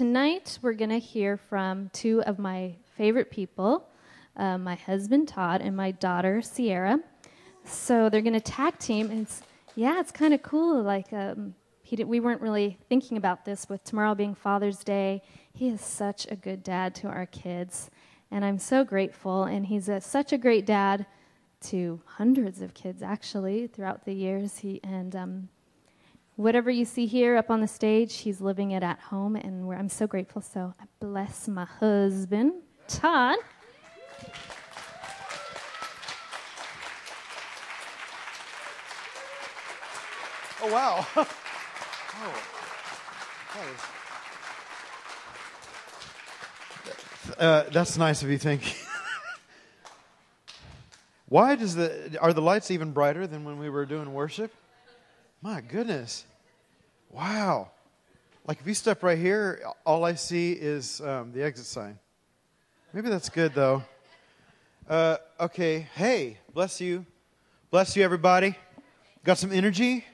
[0.00, 3.86] Tonight, we're going to hear from two of my favorite people
[4.34, 7.00] uh, my husband, Todd, and my daughter, Sierra.
[7.66, 9.10] So they're going to tag team.
[9.10, 9.42] And it's,
[9.76, 10.82] yeah, it's kind of cool.
[10.82, 11.54] Like, um,
[11.86, 15.22] did, we weren't really thinking about this with tomorrow being Father's Day.
[15.52, 17.90] He is such a good dad to our kids.
[18.30, 19.44] And I'm so grateful.
[19.44, 21.04] And he's a, such a great dad
[21.64, 24.56] to hundreds of kids, actually, throughout the years.
[24.56, 25.48] He, and um,
[26.40, 29.90] whatever you see here up on the stage, he's living it at home, and I'm
[29.90, 30.40] so grateful.
[30.40, 32.54] So I bless my husband,
[32.88, 33.36] Todd.
[40.62, 41.06] Oh, wow.
[41.16, 41.26] oh.
[47.38, 48.38] Uh, that's nice of you.
[48.38, 48.78] Thank you.
[51.28, 54.52] Why does the are the lights even brighter than when we were doing worship?
[55.42, 56.26] My goodness.
[57.08, 57.70] Wow.
[58.46, 61.98] Like if you step right here, all I see is um, the exit sign.
[62.92, 63.82] Maybe that's good though.
[64.86, 65.86] Uh, okay.
[65.94, 67.06] Hey, bless you.
[67.70, 68.54] Bless you, everybody.
[69.24, 70.04] Got some energy?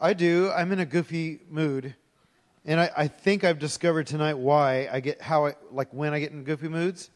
[0.00, 0.50] I do.
[0.50, 1.94] I'm in a goofy mood.
[2.64, 6.18] And I, I think I've discovered tonight why I get how I like when I
[6.18, 7.10] get in goofy moods.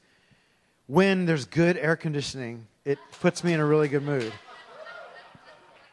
[0.86, 4.32] When there's good air conditioning, it puts me in a really good mood.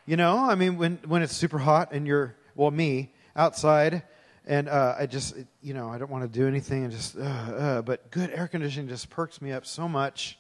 [0.07, 4.03] You know, I mean, when, when it's super hot and you're, well, me, outside,
[4.45, 7.23] and uh, I just, you know, I don't want to do anything and just, uh,
[7.23, 10.39] uh, but good air conditioning just perks me up so much.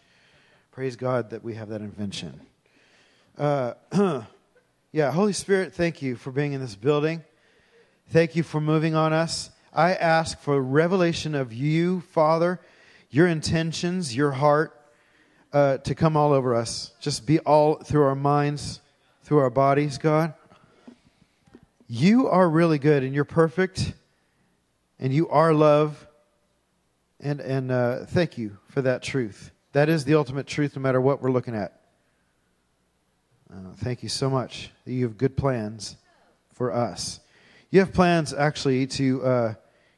[0.71, 2.39] Praise God that we have that invention.
[3.37, 3.73] Uh,
[4.93, 7.21] yeah, Holy Spirit, thank you for being in this building.
[8.11, 9.49] Thank you for moving on us.
[9.73, 12.61] I ask for revelation of you, Father,
[13.09, 14.79] your intentions, your heart,
[15.51, 16.93] uh, to come all over us.
[17.01, 18.79] Just be all through our minds
[19.27, 20.33] through our bodies, God.
[21.89, 23.91] You are really good and you're perfect
[24.99, 26.07] and you are love.
[27.19, 29.51] And, and uh, thank you for that truth.
[29.73, 31.81] That is the ultimate truth no matter what we're looking at.
[33.51, 35.97] Uh, thank you so much you have good plans
[36.53, 37.19] for us.
[37.69, 39.53] You have plans actually to uh,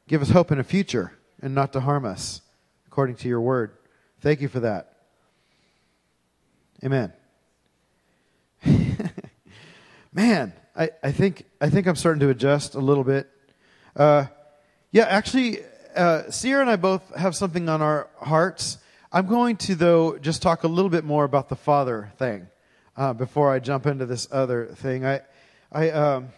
[0.08, 2.40] give us hope in a future and not to harm us,
[2.88, 3.76] according to your word.
[4.22, 4.96] Thank you for that.
[6.84, 7.12] Amen.
[10.12, 13.28] Man, I, I think I think I'm starting to adjust a little bit.
[13.96, 14.26] Uh,
[14.92, 15.58] yeah, actually,
[15.94, 18.78] uh, Sierra and I both have something on our hearts.
[19.12, 22.48] I'm going to though just talk a little bit more about the father thing
[22.96, 25.04] uh, before I jump into this other thing.
[25.04, 25.20] I
[25.72, 26.28] I um,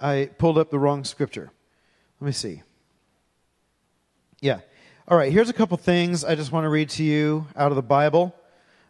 [0.00, 1.50] I pulled up the wrong scripture.
[2.20, 2.62] Let me see.
[4.40, 4.60] Yeah.
[5.08, 5.32] All right.
[5.32, 8.34] Here's a couple things I just want to read to you out of the Bible.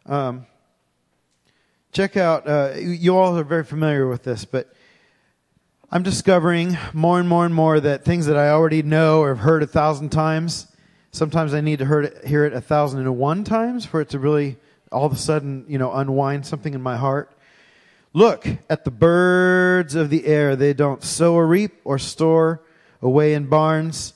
[0.06, 0.46] Um,
[1.96, 4.70] check out, uh, you all are very familiar with this, but
[5.90, 9.38] I'm discovering more and more and more that things that I already know or have
[9.38, 10.66] heard a thousand times,
[11.10, 14.10] sometimes I need to hear it, hear it a thousand and one times for it
[14.10, 14.58] to really
[14.92, 17.32] all of a sudden, you know, unwind something in my heart.
[18.12, 20.54] Look at the birds of the air.
[20.54, 22.62] They don't sow or reap or store
[23.00, 24.12] away in barns,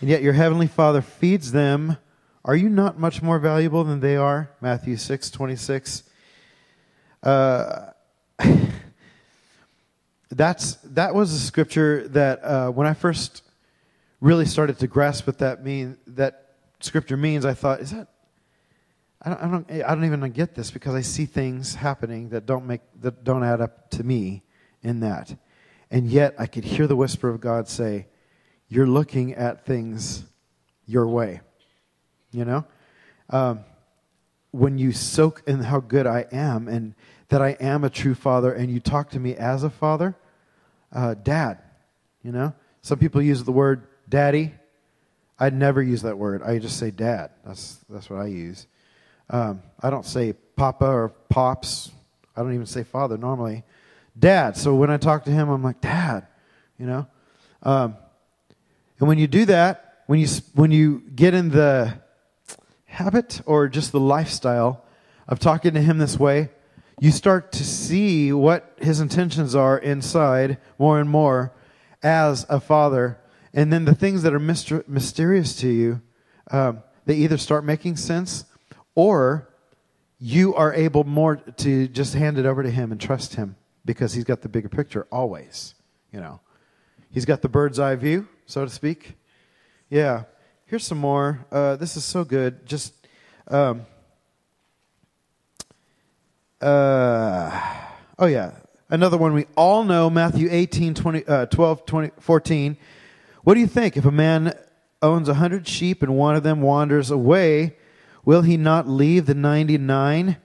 [0.00, 1.96] and yet your heavenly Father feeds them.
[2.44, 4.50] Are you not much more valuable than they are?
[4.60, 6.04] Matthew 6, 26.
[7.22, 7.90] Uh,
[10.30, 13.42] that's that was a scripture that uh, when I first
[14.20, 16.48] really started to grasp what that mean that
[16.80, 18.08] scripture means, I thought, is that
[19.22, 22.46] I don't, I don't I don't even get this because I see things happening that
[22.46, 24.42] don't make that don't add up to me
[24.82, 25.36] in that,
[25.90, 28.06] and yet I could hear the whisper of God say,
[28.68, 30.24] "You're looking at things
[30.86, 31.40] your way,"
[32.30, 32.64] you know.
[33.30, 33.64] Um,
[34.58, 36.94] when you soak in how good I am and
[37.28, 40.16] that I am a true father, and you talk to me as a father,
[40.92, 41.58] uh, dad,
[42.22, 42.54] you know?
[42.80, 44.54] Some people use the word daddy.
[45.38, 46.42] I never use that word.
[46.42, 47.30] I just say dad.
[47.44, 48.66] That's, that's what I use.
[49.30, 51.92] Um, I don't say papa or pops.
[52.34, 53.62] I don't even say father normally.
[54.18, 54.56] Dad.
[54.56, 56.26] So when I talk to him, I'm like, dad,
[56.78, 57.06] you know?
[57.62, 57.96] Um,
[58.98, 62.00] and when you do that, when you, when you get in the
[62.98, 64.84] habit or just the lifestyle
[65.28, 66.50] of talking to him this way,
[67.00, 71.52] you start to see what his intentions are inside more and more
[72.02, 73.18] as a father.
[73.54, 76.02] And then the things that are myster- mysterious to you,
[76.50, 78.44] um, they either start making sense
[78.96, 79.48] or
[80.18, 83.54] you are able more to just hand it over to him and trust him
[83.84, 85.76] because he's got the bigger picture always,
[86.12, 86.40] you know.
[87.10, 89.14] He's got the bird's eye view, so to speak.
[89.88, 90.24] Yeah.
[90.68, 91.46] Here's some more.
[91.50, 92.66] Uh, this is so good.
[92.66, 92.92] Just
[93.46, 93.86] um,
[96.60, 97.74] uh,
[98.18, 98.50] oh yeah.
[98.90, 102.76] another one we all know, Matthew 18, 20, uh, 12, 20, 14.
[103.44, 103.96] What do you think?
[103.96, 104.52] If a man
[105.00, 107.78] owns a hundred sheep and one of them wanders away,
[108.26, 110.36] will he not leave the 99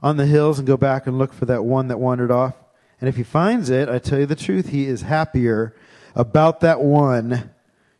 [0.00, 2.54] on the hills and go back and look for that one that wandered off?
[3.00, 5.74] And if he finds it, I tell you the truth, he is happier
[6.14, 7.50] about that one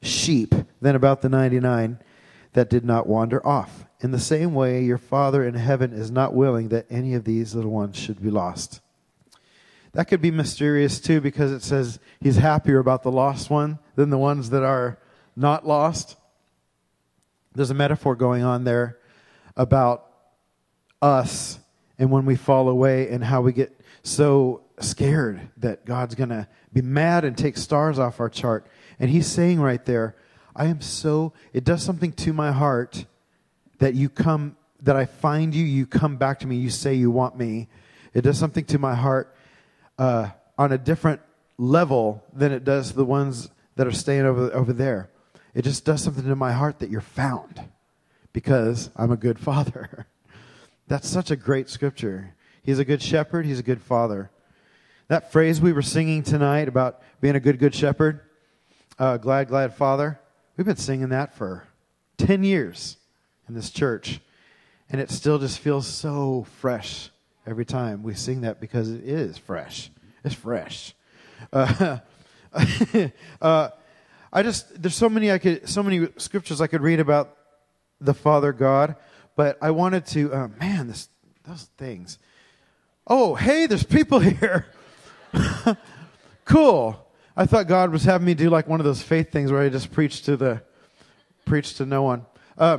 [0.01, 1.99] sheep than about the 99
[2.53, 3.87] that did not wander off.
[4.01, 7.55] In the same way, your Father in heaven is not willing that any of these
[7.55, 8.83] little ones should be lost.
[9.93, 14.11] That could be mysterious too because it says he's happier about the lost one than
[14.11, 14.99] the ones that are
[15.35, 16.17] not lost.
[17.55, 18.99] There's a metaphor going on there
[19.57, 20.07] about
[21.01, 21.59] us
[21.99, 26.47] and when we fall away and how we get so scared that God's going to
[26.75, 28.67] be mad and take stars off our chart.
[28.99, 30.17] And he's saying right there,
[30.57, 33.07] I am so, it does something to my heart
[33.79, 37.11] that you come, that I find you, you come back to me, you say you
[37.11, 37.69] want me.
[38.13, 39.35] It does something to my heart
[39.99, 41.21] uh, on a different
[41.59, 45.11] level than it does the ones that are staying over, over there.
[45.55, 47.61] It just does something to my heart that you're found
[48.33, 50.07] because I'm a good father.
[50.87, 52.35] That's such a great scripture.
[52.63, 54.31] He's a good shepherd, he's a good father.
[55.09, 58.21] That phrase we were singing tonight about being a good, good shepherd,
[58.99, 60.19] uh, glad, glad father,
[60.57, 61.67] we've been singing that for
[62.19, 62.97] 10 years
[63.49, 64.21] in this church.
[64.91, 67.11] And it still just feels so fresh
[67.47, 69.91] every time we sing that because it is fresh.
[70.25, 70.95] It's fresh.
[71.53, 71.99] Uh,
[73.43, 73.69] uh,
[74.33, 77.37] I just there's so many I could so many scriptures I could read about
[78.01, 78.97] the Father God,
[79.37, 81.09] but I wanted to uh, man this
[81.45, 82.19] those things.
[83.07, 84.67] Oh, hey, there's people here.
[86.45, 87.04] cool.
[87.37, 89.69] I thought God was having me do like one of those faith things where I
[89.69, 90.63] just preach to the
[91.45, 92.27] preach to no one.
[92.57, 92.79] Uh,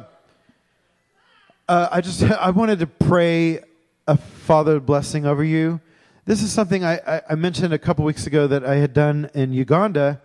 [1.68, 3.60] uh, I just I wanted to pray
[4.08, 5.82] a Father blessing over you.
[6.24, 9.30] This is something I, I, I mentioned a couple weeks ago that I had done
[9.34, 10.22] in Uganda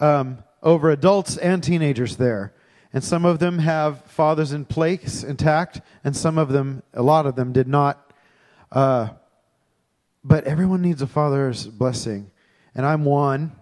[0.00, 2.52] um, over adults and teenagers there.
[2.92, 7.24] And some of them have fathers in place intact, and some of them, a lot
[7.24, 8.12] of them, did not.
[8.72, 9.10] Uh,
[10.24, 12.32] but everyone needs a father's blessing.
[12.74, 13.52] And I'm one.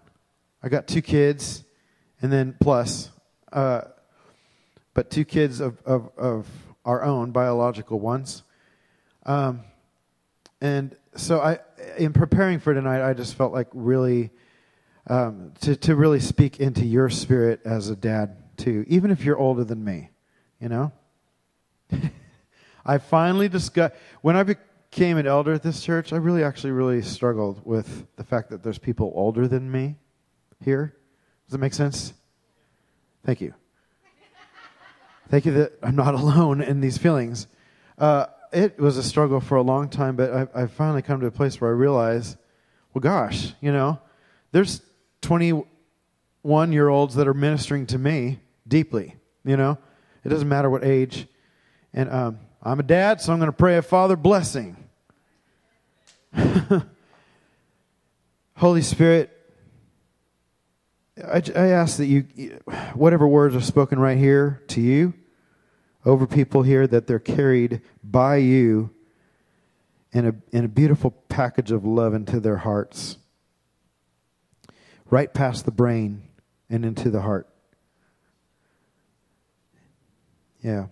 [0.63, 1.65] I got two kids,
[2.21, 3.11] and then plus,
[3.53, 3.83] uh,
[4.95, 6.47] but two kids of, of, of
[6.85, 8.43] our own, biological ones.
[9.25, 9.61] Um,
[10.61, 11.59] and so I,
[11.97, 14.31] in preparing for tonight, I just felt like really
[15.07, 19.39] um, to to really speak into your spirit as a dad too, even if you're
[19.39, 20.11] older than me,
[20.61, 20.93] you know.
[22.85, 26.13] I finally discussed when I became an elder at this church.
[26.13, 29.97] I really, actually, really struggled with the fact that there's people older than me
[30.65, 30.95] here.
[31.47, 32.13] Does that make sense?
[33.25, 33.55] Thank you.
[35.31, 37.47] Thank you that I'm not alone in these feelings.
[37.97, 41.27] Uh, it was a struggle for a long time, but I, I finally come to
[41.27, 42.37] a place where I realize,
[42.95, 44.01] well, gosh, you know,
[44.53, 44.81] there's
[45.23, 49.17] 21 year olds that are ministering to me deeply.
[49.45, 49.79] You know,
[50.25, 51.27] it doesn't matter what age.
[51.93, 54.77] And um, I'm a dad, so I'm going to pray a father blessing.
[58.57, 59.38] Holy Spirit,
[61.27, 62.23] I, I ask that you,
[62.95, 65.15] whatever words are spoken right here to you,
[66.05, 68.91] over people here, that they're carried by you
[70.13, 73.19] in a, in a beautiful package of love into their hearts,
[75.11, 76.23] right past the brain
[76.71, 77.49] and into the heart.
[80.63, 80.87] Yeah.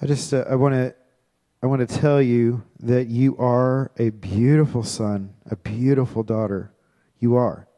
[0.00, 0.94] I just uh, I want to
[1.62, 6.72] I want to tell you that you are a beautiful son, a beautiful daughter.
[7.20, 7.68] You are.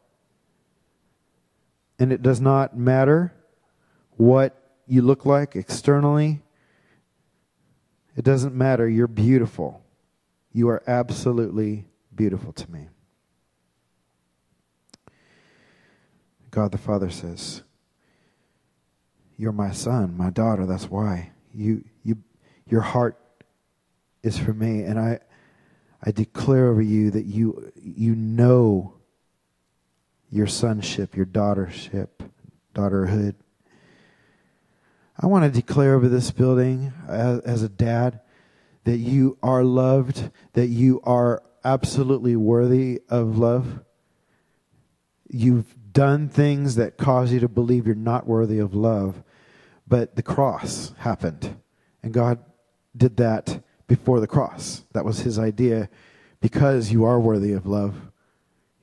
[1.99, 3.33] And it does not matter
[4.17, 6.43] what you look like externally.
[8.17, 8.89] It doesn't matter.
[8.89, 9.83] You're beautiful.
[10.53, 12.89] You are absolutely beautiful to me.
[16.51, 17.63] God the Father says,
[19.37, 20.67] You're my son, my daughter.
[20.67, 21.33] That's why.
[21.53, 22.19] You, you,
[22.69, 23.19] your heart
[24.23, 24.83] is for me.
[24.83, 25.19] And I,
[26.03, 28.95] I declare over you that you, you know
[30.35, 32.09] your sonship, your daughtership,
[32.75, 33.35] daughterhood.
[35.19, 38.21] I want to declare over this building as, as, a dad
[38.83, 43.85] that you are loved, that you are absolutely worthy of love.
[45.31, 49.23] You've done things that cause you to believe you're not worthy of love,
[49.87, 51.57] but the cross happened.
[52.03, 52.41] And God
[52.97, 54.83] did that before the cross.
[54.95, 55.89] That was his idea
[56.41, 57.95] because you are worthy of love,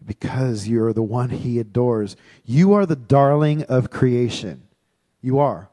[0.05, 2.15] because you're the one he adores.
[2.45, 4.63] You are the darling of creation.
[5.21, 5.69] You are.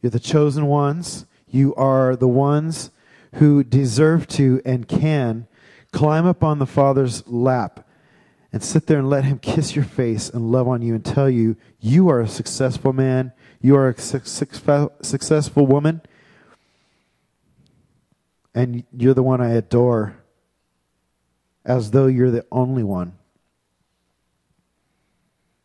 [0.00, 1.26] You're the chosen ones.
[1.46, 2.90] You are the ones
[3.34, 5.46] who deserve to and can
[5.92, 7.86] climb up on the Father's lap
[8.52, 11.30] and sit there and let Him kiss your face and love on you and tell
[11.30, 16.02] you you are a successful man, you are a successful woman,
[18.54, 20.16] and you're the one I adore
[21.64, 23.12] as though you're the only one.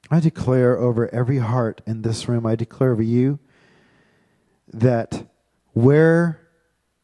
[0.09, 3.39] I declare over every heart in this room, I declare over you
[4.71, 5.27] that
[5.73, 6.47] where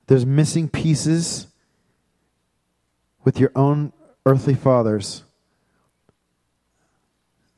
[0.07, 1.47] there's missing pieces
[3.23, 3.93] with your own
[4.25, 5.23] earthly fathers,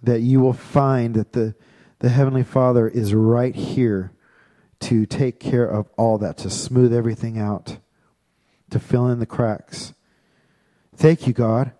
[0.02, 1.56] that you will find that the,
[2.00, 4.12] the Heavenly Father is right here
[4.82, 7.78] to take care of all that, to smooth everything out,
[8.70, 9.94] to fill in the cracks.
[10.96, 11.72] Thank you, God.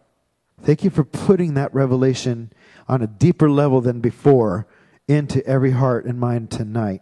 [0.62, 2.52] Thank you for putting that revelation
[2.88, 4.68] on a deeper level than before
[5.08, 7.02] into every heart and mind tonight.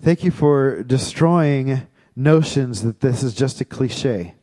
[0.00, 4.34] Thank you for destroying notions that this is just a cliche.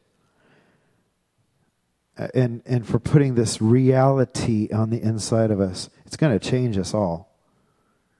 [2.15, 5.89] And, and for putting this reality on the inside of us.
[6.05, 7.35] It's going to change us all.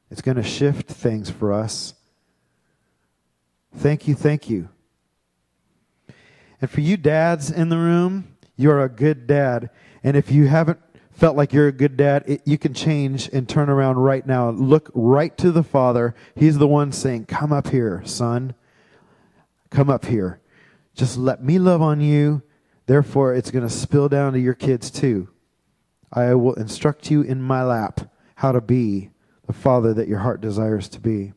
[0.10, 1.94] It's going to shift things for us.
[3.76, 4.70] Thank you, thank you.
[6.64, 9.70] And for you dads in the room, you're a good dad.
[10.02, 10.80] And if you haven't
[11.12, 14.50] felt like you're a good dad, it, you can change and turn around right now.
[14.50, 16.16] Look right to the Father.
[16.36, 18.56] He's the one saying, Come up here, son.
[19.72, 20.40] Come up here.
[20.96, 22.44] Just let me love on you.
[22.86, 25.28] Therefore, it's going to spill down to your kids too.
[26.14, 29.10] I will instruct you in my lap how to be
[29.48, 31.34] the father that your heart desires to be.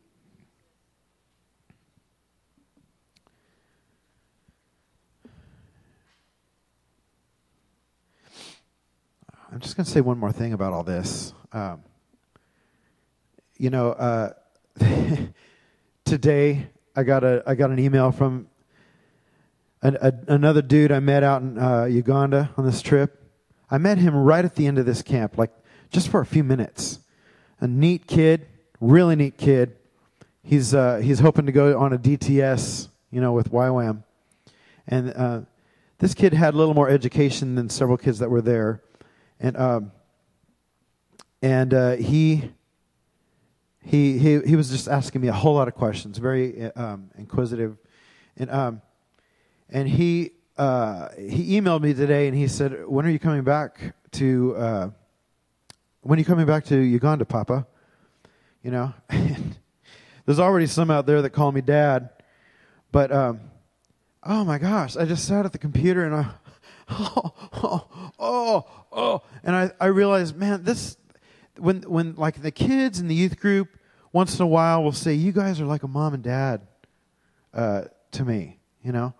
[9.57, 11.33] I'm just going to say one more thing about all this.
[11.51, 11.81] Um,
[13.57, 14.33] you know, uh,
[16.05, 18.49] today I got a I got an email from
[19.81, 23.19] an, a, another dude I met out in uh, Uganda on this trip.
[23.71, 25.49] I met him right at the end of this camp, like
[25.89, 26.99] just for a few minutes.
[27.59, 28.45] A neat kid,
[28.79, 29.75] really neat kid.
[30.43, 34.03] He's uh, he's hoping to go on a DTS, you know, with YWAM,
[34.87, 35.41] and uh,
[35.97, 38.83] this kid had a little more education than several kids that were there
[39.39, 39.91] and um,
[41.41, 42.49] and uh, he
[43.83, 47.77] he he he was just asking me a whole lot of questions, very um, inquisitive,
[48.35, 48.81] and um,
[49.69, 53.95] and he uh, he emailed me today and he said, "When are you coming back
[54.13, 54.55] to?
[54.57, 54.89] Uh,
[56.01, 57.67] when are you coming back to Uganda, Papa?"
[58.63, 58.93] You know,
[60.25, 62.09] there's already some out there that call me Dad,
[62.91, 63.39] but um,
[64.23, 66.31] oh my gosh, I just sat at the computer and I
[66.89, 69.21] oh, oh, oh, oh.
[69.43, 70.97] And I, I realized, man, this,
[71.57, 73.77] when, when like the kids in the youth group
[74.13, 76.61] once in a while will say, you guys are like a mom and dad
[77.53, 79.13] uh, to me, you know?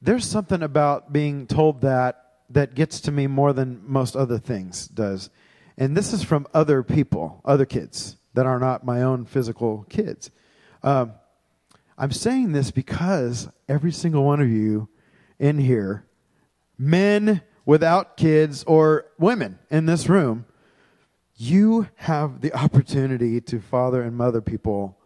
[0.00, 4.88] There's something about being told that that gets to me more than most other things
[4.88, 5.30] does.
[5.76, 10.30] And this is from other people, other kids that are not my own physical kids.
[10.82, 11.12] Um,
[11.96, 14.88] I'm saying this because every single one of you
[15.38, 16.07] in here
[16.78, 20.46] men without kids or women in this room,
[21.36, 24.98] you have the opportunity to father and mother people.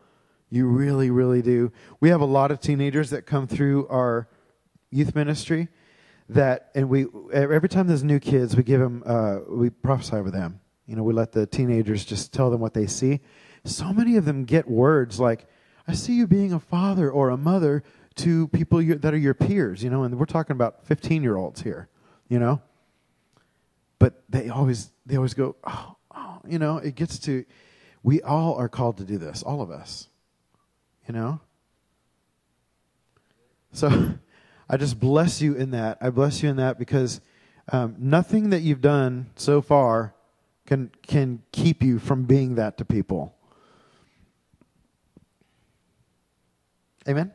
[0.50, 1.72] You really, really do.
[2.00, 4.28] We have a lot of teenagers that come through our
[4.90, 5.68] youth ministry
[6.28, 10.30] that, and we, every time there's new kids, we give them, uh, we prophesy over
[10.30, 10.60] them.
[10.86, 13.20] You know, we let the teenagers just tell them what they see.
[13.64, 15.46] So many of them get words like,
[15.86, 17.82] I see you being a father or a mother
[18.16, 21.62] to people that are your peers, you know, and we're talking about 15 year olds
[21.62, 21.88] here,
[22.28, 22.60] you know.
[23.98, 27.44] But they always they always go, oh, oh, you know, it gets to
[28.02, 30.08] we all are called to do this, all of us.
[31.06, 31.40] You know?
[33.72, 34.14] So
[34.68, 35.98] I just bless you in that.
[36.00, 37.20] I bless you in that because
[37.70, 40.14] um, nothing that you've done so far
[40.66, 43.34] can can keep you from being that to people.
[47.08, 47.32] Amen.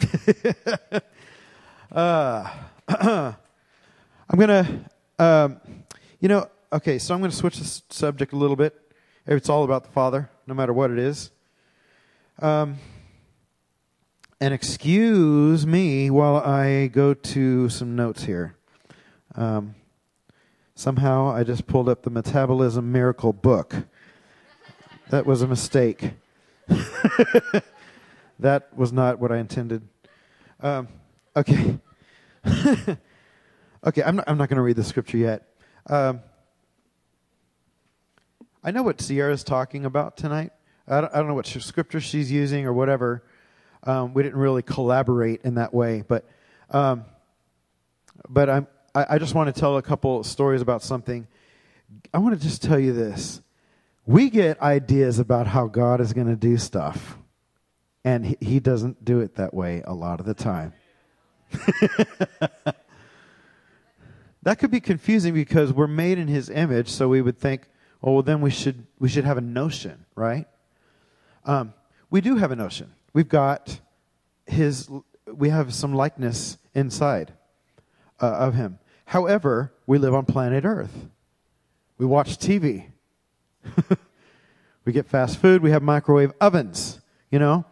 [1.92, 2.50] uh,
[4.28, 4.80] I'm to,
[5.18, 5.60] um,
[6.20, 8.80] you know, okay, so I'm to switch the subject a little bit.
[9.26, 11.30] It's all about the Father, no matter what it is.
[12.40, 12.78] Um,
[14.40, 18.56] and excuse me while I go to some notes here.
[19.34, 19.74] Um,
[20.74, 23.74] somehow I just pulled up the Metabolism Miracle book.
[25.10, 26.10] That was a mistake.
[28.38, 29.86] that was not what I intended.
[30.60, 30.88] Um,
[31.36, 31.78] okay.
[33.86, 35.48] okay, I'm not, I'm not going to read the scripture yet.
[35.86, 36.20] Um,
[38.62, 40.52] I know what Sierra's talking about tonight.
[40.88, 43.22] I don't, I don't know what scripture she's using or whatever.
[43.82, 46.26] Um, we didn't really collaborate in that way, but
[46.70, 47.04] um,
[48.28, 51.26] but I'm, I, I just want to tell a couple stories about something.
[52.12, 53.42] I want to just tell you this:
[54.06, 57.18] we get ideas about how God is going to do stuff,
[58.04, 60.74] and he, he doesn't do it that way a lot of the time.
[64.42, 67.68] that could be confusing because we're made in His image, so we would think,
[68.02, 70.46] oh, well, then we should we should have a notion, right?
[71.44, 71.74] Um,
[72.10, 72.92] we do have a notion.
[73.12, 73.80] We've got
[74.46, 74.88] His.
[75.26, 77.32] We have some likeness inside
[78.20, 78.78] uh, of Him.
[79.06, 81.08] However, we live on planet Earth.
[81.98, 82.90] We watch TV.
[84.84, 85.62] we get fast food.
[85.62, 87.00] We have microwave ovens.
[87.30, 87.64] You know,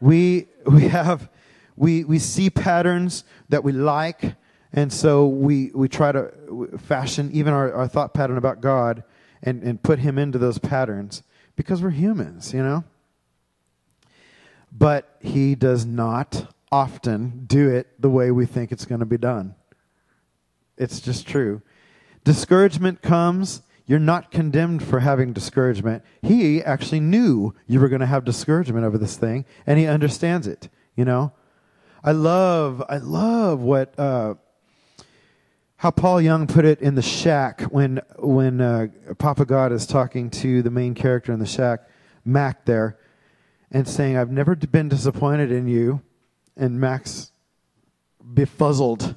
[0.00, 1.28] we we have
[1.76, 4.36] we we see patterns that we like
[4.72, 6.30] and so we, we try to
[6.78, 9.02] fashion even our, our thought pattern about God
[9.42, 11.22] and, and put him into those patterns
[11.56, 12.84] because we're humans, you know?
[14.70, 19.16] But he does not often do it the way we think it's going to be
[19.16, 19.54] done.
[20.76, 21.62] It's just true.
[22.24, 23.62] Discouragement comes.
[23.88, 26.04] You're not condemned for having discouragement.
[26.20, 30.46] He actually knew you were going to have discouragement over this thing, and he understands
[30.46, 31.32] it, you know?
[32.04, 34.34] I love, I love what uh,
[35.78, 40.28] how Paul Young put it in the shack when when uh, Papa God is talking
[40.30, 41.88] to the main character in the shack,
[42.24, 42.98] Mac there,
[43.70, 46.02] and saying, "I've never been disappointed in you,"
[46.56, 47.32] and Mac's
[48.34, 49.16] befuzzled.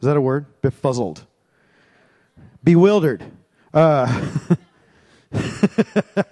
[0.00, 0.46] Is that a word?
[0.62, 1.26] Befuzzled.
[2.62, 3.24] Bewildered.
[3.74, 4.22] Uh,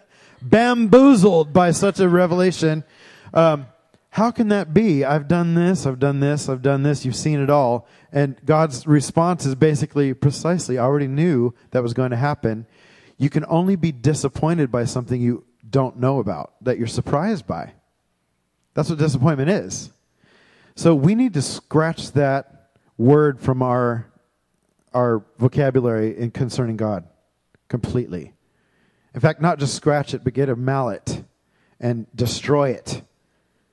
[0.43, 2.85] bamboozled by such a revelation.
[3.35, 3.67] Um,
[4.11, 5.05] how can that be?
[5.05, 7.89] I've done this, I've done this, I've done this, you've seen it all.
[8.13, 12.65] And God's response is basically precisely, I already knew that was going to happen.
[13.19, 17.73] You can only be disappointed by something you don't know about, that you're surprised by.
[18.75, 19.91] That's what disappointment is.
[20.77, 24.07] So we need to scratch that word from our
[24.95, 27.05] our vocabulary in concerning God
[27.73, 28.35] completely.
[29.15, 31.25] In fact, not just scratch it, but get a mallet
[31.81, 33.03] and destroy it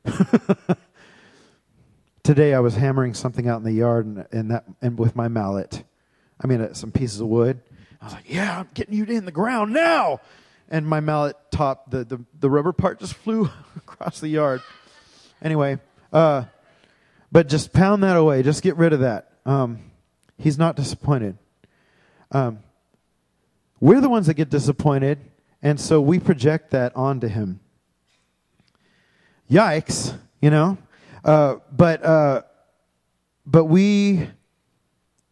[2.24, 5.28] Today I was hammering something out in the yard and, and that and with my
[5.28, 5.84] mallet.
[6.42, 7.60] I mean uh, some pieces of wood.
[8.02, 10.22] I was like, "Yeah, I'm getting you in the ground now."
[10.70, 14.62] And my mallet top the the, the rubber part just flew across the yard.
[15.42, 15.80] Anyway,
[16.14, 16.46] uh,
[17.32, 18.44] but just pound that away.
[18.44, 19.32] Just get rid of that.
[19.46, 19.80] Um,
[20.38, 21.38] he's not disappointed.
[22.32, 22.60] Um,
[23.80, 25.20] we're the ones that get disappointed,
[25.62, 27.60] and so we project that onto him
[29.50, 30.78] yikes, you know.
[31.24, 32.42] Uh, but uh,
[33.46, 34.30] but we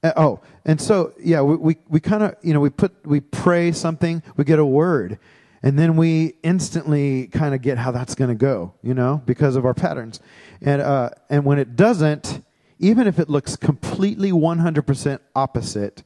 [0.04, 3.20] uh, oh, and so yeah, we we, we kind of you know we put we
[3.20, 5.20] pray something, we get a word,
[5.64, 9.56] and then we instantly kind of get how that's going to go, you know, because
[9.56, 10.20] of our patterns,
[10.62, 12.44] and uh, and when it doesn't,
[12.80, 16.04] even if it looks completely one hundred percent opposite,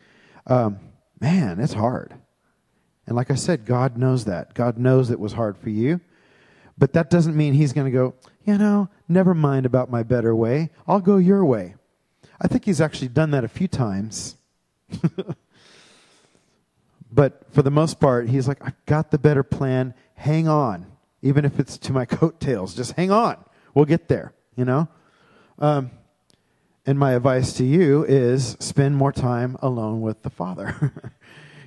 [0.47, 0.79] um,
[1.19, 2.13] man, it's hard.
[3.07, 4.53] And like I said, God knows that.
[4.53, 5.99] God knows it was hard for you.
[6.77, 8.13] But that doesn't mean he's going to go,
[8.45, 10.69] you know, never mind about my better way.
[10.87, 11.75] I'll go your way.
[12.39, 14.37] I think he's actually done that a few times.
[17.11, 19.93] but for the most part, he's like, I've got the better plan.
[20.15, 20.87] Hang on.
[21.21, 23.37] Even if it's to my coattails, just hang on.
[23.73, 24.87] We'll get there, you know?
[25.59, 25.91] Um,
[26.85, 31.13] and my advice to you is spend more time alone with the Father.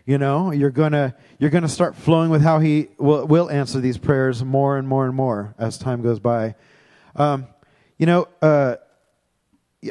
[0.06, 3.98] you know you're gonna you're gonna start flowing with how he will, will answer these
[3.98, 6.54] prayers more and more and more as time goes by.
[7.16, 7.46] Um,
[7.98, 8.76] you know uh,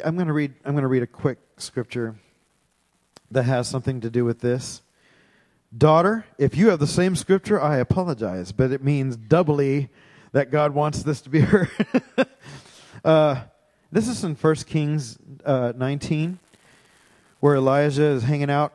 [0.04, 2.16] i'm gonna read i'm gonna read a quick scripture
[3.30, 4.82] that has something to do with this.
[5.76, 9.88] Daughter if you have the same scripture i apologize but it means doubly
[10.32, 11.70] that god wants this to be heard.
[13.04, 13.42] Uh,
[13.90, 16.38] this is in 1 kings uh, 19
[17.40, 18.72] where elijah is hanging out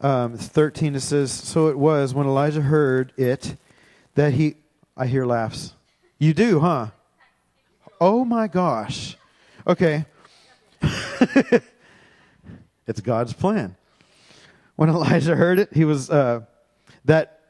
[0.00, 3.56] um, 13, it says, So it was when Elijah heard it
[4.14, 4.56] that he.
[4.96, 5.74] I hear laughs.
[6.18, 6.88] You do, huh?
[8.00, 9.16] Oh my gosh.
[9.66, 10.04] Okay.
[12.86, 13.76] it's God's plan.
[14.76, 16.10] When Elijah heard it, he was.
[16.10, 16.42] Uh,
[17.04, 17.40] that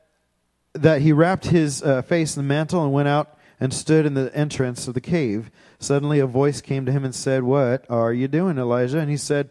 [0.72, 4.14] that he wrapped his uh, face in the mantle and went out and stood in
[4.14, 5.50] the entrance of the cave.
[5.78, 8.98] Suddenly, a voice came to him and said, What are you doing, Elijah?
[8.98, 9.50] And he said,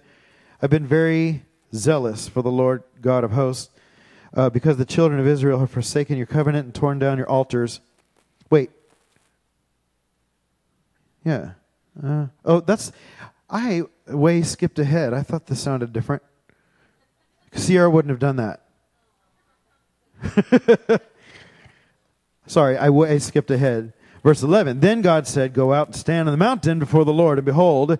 [0.62, 3.70] I've been very zealous for the Lord God of hosts,
[4.34, 7.82] uh, because the children of Israel have forsaken your covenant and torn down your altars.
[8.50, 8.72] Wait.
[11.24, 11.52] Yeah.
[12.02, 12.92] Uh, oh, that's.
[13.50, 15.14] I way skipped ahead.
[15.14, 16.24] I thought this sounded different.
[17.54, 18.62] Sierra wouldn't have done that.
[22.48, 23.94] Sorry, I way skipped ahead.
[24.24, 27.38] Verse 11 Then God said, Go out and stand on the mountain before the Lord.
[27.38, 27.98] And behold,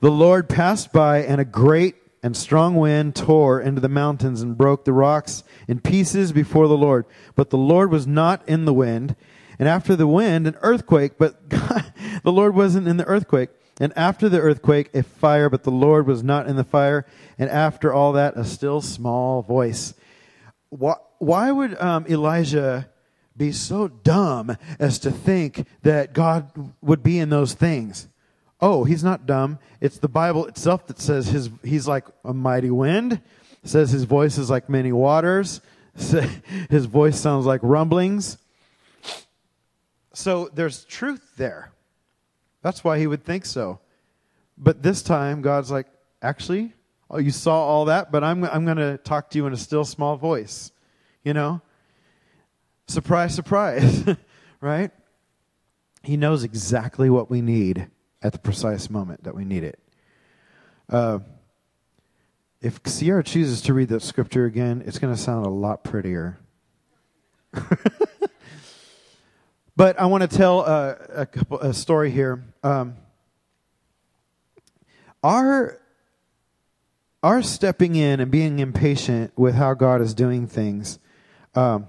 [0.00, 4.56] the Lord passed by, and a great and strong wind tore into the mountains and
[4.56, 7.04] broke the rocks in pieces before the Lord.
[7.34, 9.14] But the Lord was not in the wind.
[9.58, 13.50] And after the wind, an earthquake, but God, the Lord wasn't in the earthquake.
[13.78, 17.04] And after the earthquake, a fire, but the Lord was not in the fire.
[17.38, 19.92] And after all that, a still small voice.
[20.70, 22.88] Why, why would um, Elijah
[23.36, 28.08] be so dumb as to think that God would be in those things?
[28.66, 29.58] Oh, he's not dumb.
[29.82, 33.20] It's the Bible itself that says his, he's like a mighty wind,
[33.62, 35.60] says his voice is like many waters,
[36.70, 38.38] his voice sounds like rumblings.
[40.14, 41.72] So there's truth there.
[42.62, 43.80] That's why he would think so.
[44.56, 45.88] But this time, God's like,
[46.22, 46.72] actually,
[47.10, 49.58] oh, you saw all that, but I'm, I'm going to talk to you in a
[49.58, 50.72] still small voice.
[51.22, 51.60] You know?
[52.86, 54.06] Surprise, surprise.
[54.62, 54.90] right?
[56.02, 57.90] He knows exactly what we need
[58.24, 59.78] at the precise moment that we need it.
[60.88, 61.20] Uh,
[62.60, 66.40] if Sierra chooses to read that scripture again, it's going to sound a lot prettier.
[69.76, 72.44] But I want to tell a, a, couple, a story here.
[72.62, 72.96] Um,
[75.22, 75.80] our
[77.24, 80.98] our stepping in and being impatient with how God is doing things
[81.54, 81.86] um,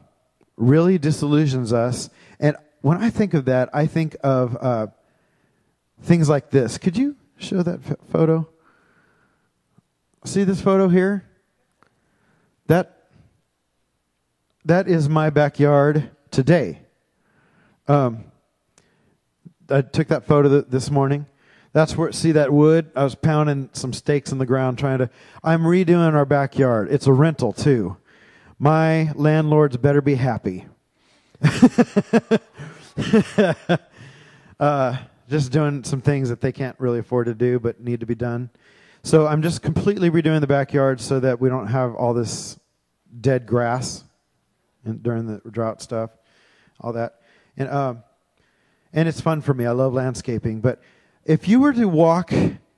[0.56, 2.10] really disillusions us.
[2.40, 4.88] And when I think of that, I think of uh,
[6.06, 6.78] things like this.
[6.78, 8.48] Could you show that photo?
[10.24, 11.26] See this photo here?
[12.68, 13.10] That
[14.64, 16.80] that is my backyard today.
[17.88, 18.24] Um,
[19.70, 21.28] I took that photo th- this morning.
[21.74, 22.90] That's where, see that wood?
[22.96, 25.10] I was pounding some stakes in the ground trying to.
[25.44, 26.88] I'm redoing our backyard.
[26.92, 27.98] It's a rental too.
[28.58, 30.66] My landlords better be happy.
[34.60, 34.98] uh,
[35.30, 38.16] just doing some things that they can't really afford to do but need to be
[38.16, 38.50] done.
[39.04, 42.60] So I'm just completely redoing the backyard so that we don't have all this
[43.22, 44.04] dead grass
[45.02, 46.12] during the drought stuff,
[46.82, 47.22] all that.
[47.58, 48.04] And, um,
[48.94, 49.66] and it's fun for me.
[49.66, 50.62] I love landscaping.
[50.62, 50.82] But
[51.24, 52.34] if you were to walk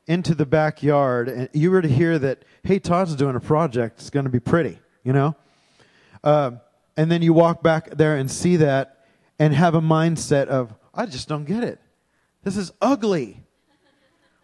[0.08, 4.10] into the backyard and you were to hear that, hey, Todd's doing a project, it's
[4.10, 5.36] going to be pretty, you know?
[6.24, 6.60] Um,
[6.96, 9.06] and then you walk back there and see that
[9.40, 11.80] and have a mindset of, I just don't get it.
[12.48, 13.44] This is ugly.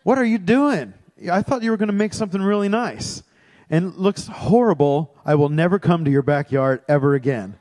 [0.03, 0.93] What are you doing?
[1.31, 3.23] I thought you were going to make something really nice.
[3.69, 5.15] And looks horrible.
[5.25, 7.55] I will never come to your backyard ever again.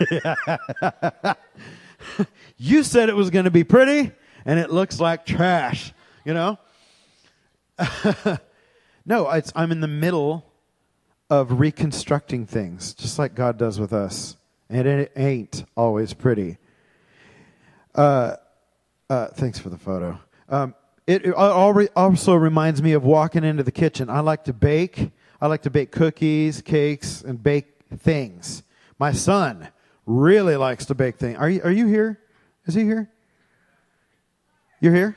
[2.56, 4.10] you said it was going to be pretty,
[4.46, 5.92] and it looks like trash,
[6.24, 6.58] you know?
[9.04, 10.50] no, I'm in the middle
[11.28, 14.38] of reconstructing things, just like God does with us.
[14.70, 16.56] And it ain't always pretty.
[17.94, 18.36] Uh,
[19.10, 20.18] uh, thanks for the photo.
[20.48, 20.74] Um,
[21.06, 24.08] it, it also reminds me of walking into the kitchen.
[24.08, 25.10] I like to bake.
[25.40, 28.62] I like to bake cookies, cakes, and bake things.
[28.98, 29.68] My son
[30.06, 31.38] really likes to bake things.
[31.38, 32.20] Are you, are you here?
[32.66, 33.10] Is he here?
[34.80, 35.16] You're here?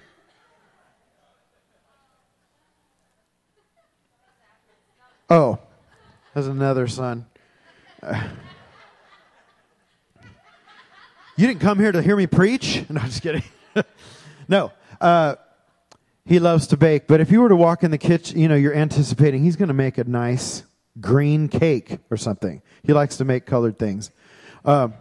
[5.29, 5.59] Oh,
[6.33, 7.25] there's another son.
[8.01, 8.27] Uh,
[11.37, 12.83] you didn't come here to hear me preach?
[12.89, 13.43] No, I'm just kidding.
[14.47, 14.71] no.
[14.99, 15.35] Uh,
[16.25, 18.55] he loves to bake, but if you were to walk in the kitchen, you know,
[18.55, 20.63] you're anticipating he's going to make a nice
[20.99, 22.61] green cake or something.
[22.83, 24.11] He likes to make colored things.
[24.65, 24.93] Um,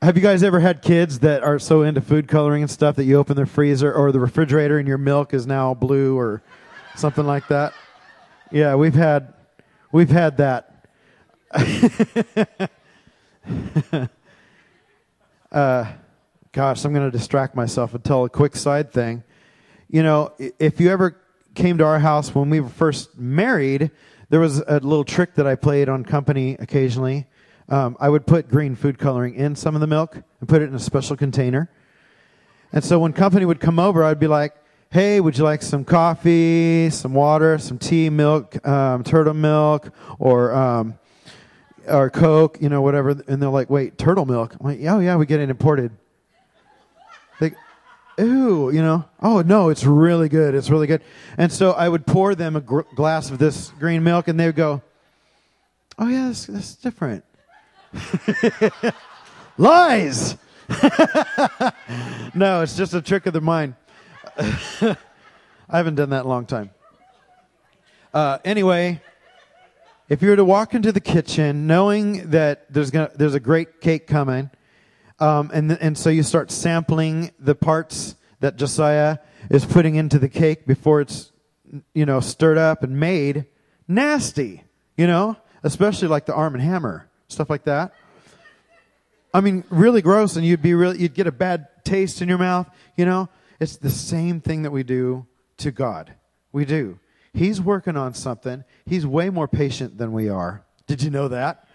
[0.00, 3.04] have you guys ever had kids that are so into food coloring and stuff that
[3.04, 6.42] you open their freezer or the refrigerator and your milk is now blue or
[6.96, 7.72] something like that?
[8.50, 9.34] Yeah, we've had
[9.92, 10.72] we've had that.
[15.52, 15.86] uh,
[16.56, 19.22] gosh, I'm going to distract myself and tell a quick side thing.
[19.90, 21.20] You know, if you ever
[21.54, 23.90] came to our house when we were first married,
[24.30, 27.26] there was a little trick that I played on company occasionally
[27.68, 30.70] um, I would put green food coloring in some of the milk and put it
[30.70, 31.70] in a special container.
[32.72, 34.54] And so when company would come over, I'd be like,
[34.90, 40.54] hey, would you like some coffee, some water, some tea, milk, um, turtle milk, or
[40.54, 40.98] um,
[41.88, 43.10] or Coke, you know, whatever.
[43.28, 44.56] And they're like, wait, turtle milk?
[44.58, 45.92] I'm like, oh, yeah, we get it imported.
[48.18, 50.54] Ooh, you know, oh, no, it's really good.
[50.54, 51.02] It's really good.
[51.36, 54.46] And so I would pour them a gr- glass of this green milk, and they
[54.46, 54.82] would go,
[55.98, 57.24] oh, yeah, that's, that's different.
[59.58, 60.36] Lies!
[62.34, 63.74] no, it's just a trick of the mind.
[64.38, 64.96] I
[65.68, 66.70] haven't done that in a long time.
[68.14, 69.00] Uh, anyway,
[70.08, 73.80] if you were to walk into the kitchen knowing that there's gonna, there's a great
[73.80, 74.50] cake coming,
[75.18, 79.18] Um, and, and so you start sampling the parts that Josiah
[79.50, 81.32] is putting into the cake before it's,
[81.94, 83.46] you know, stirred up and made.
[83.88, 84.64] Nasty,
[84.96, 87.92] you know, especially like the arm and hammer, stuff like that.
[89.32, 92.38] I mean, really gross, and you'd be really, you'd get a bad taste in your
[92.38, 93.28] mouth, you know.
[93.60, 95.26] It's the same thing that we do
[95.58, 96.14] to God.
[96.52, 96.98] We do.
[97.32, 98.64] He's working on something.
[98.84, 100.64] He's way more patient than we are.
[100.86, 101.66] Did you know that?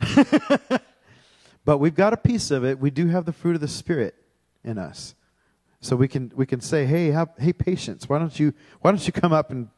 [1.64, 2.78] but we've got a piece of it.
[2.78, 4.14] We do have the fruit of the Spirit
[4.64, 5.14] in us.
[5.80, 8.08] So we can we can say, hey, hey, patience.
[8.08, 9.68] Why don't you why don't you come up and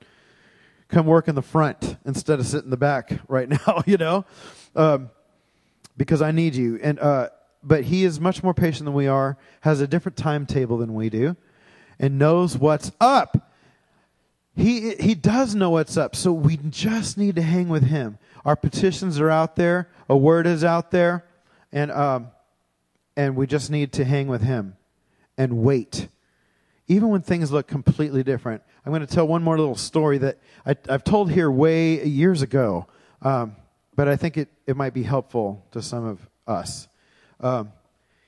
[0.89, 3.83] come work in the front instead of sit in the back right now?
[3.87, 4.25] You know,
[4.77, 5.11] um,
[5.97, 6.79] because I need you.
[6.83, 7.31] And uh,
[7.63, 9.39] but he is much more patient than we are.
[9.63, 11.37] Has a different timetable than we do,
[11.99, 13.51] and knows what's up.
[14.55, 16.15] He he does know what's up.
[16.15, 18.19] So we just need to hang with him.
[18.45, 19.89] Our petitions are out there.
[20.09, 21.25] A word is out there,
[21.75, 22.29] and um,
[23.17, 24.77] and we just need to hang with him
[25.37, 26.09] and wait.
[26.87, 28.63] Even when things look completely different.
[28.85, 32.43] I'm going to tell one more little story that I, have told here way years
[32.43, 32.87] ago,
[33.23, 33.57] um,
[33.97, 36.87] but I think it, it might be helpful to some of us.
[37.41, 37.73] Um,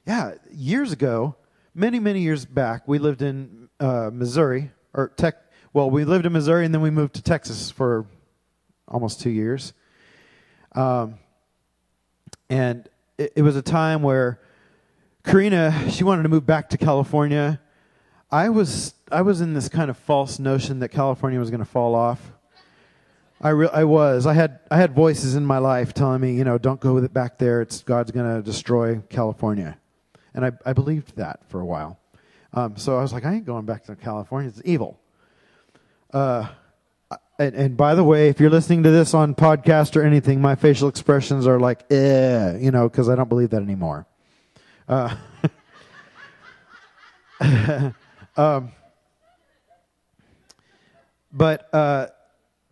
[0.06, 1.36] yeah, years ago,
[1.74, 5.36] many, many years back, we lived in uh, Missouri, or tech.
[5.74, 8.06] Well, we lived in Missouri and then we moved to Texas for
[8.88, 9.74] almost two years.
[10.72, 11.18] Um,
[12.48, 14.40] and it, it was a time where
[15.24, 17.60] Karina, she wanted to move back to California.
[18.30, 21.64] I was I was in this kind of false notion that California was going to
[21.64, 22.32] fall off.
[23.40, 24.26] I re- I was.
[24.26, 27.04] I had I had voices in my life telling me, you know, don't go with
[27.04, 27.60] it back there.
[27.60, 29.78] It's God's going to destroy California,
[30.34, 31.98] and I I believed that for a while.
[32.52, 34.48] Um, so I was like, I ain't going back to California.
[34.48, 34.98] It's evil.
[36.12, 36.48] Uh,
[37.38, 40.54] and, and by the way, if you're listening to this on podcast or anything, my
[40.54, 44.06] facial expressions are like, eh, you know, because I don't believe that anymore.
[44.88, 45.14] Uh,
[48.36, 48.72] um,
[51.32, 52.06] but uh,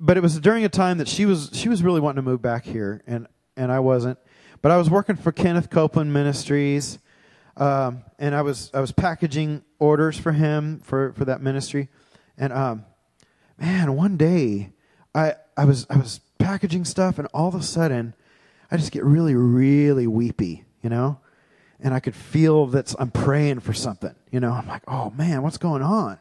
[0.00, 2.40] but it was during a time that she was she was really wanting to move
[2.40, 4.18] back here, and and I wasn't.
[4.62, 6.98] But I was working for Kenneth Copeland Ministries,
[7.58, 11.90] um, and I was I was packaging orders for him for for that ministry,
[12.38, 12.84] and um,
[13.58, 14.70] man, one day
[15.14, 18.14] I I was I was packaging stuff, and all of a sudden
[18.70, 21.18] I just get really really weepy, you know
[21.80, 24.14] and I could feel that I'm praying for something.
[24.30, 26.18] You know, I'm like, oh man, what's going on?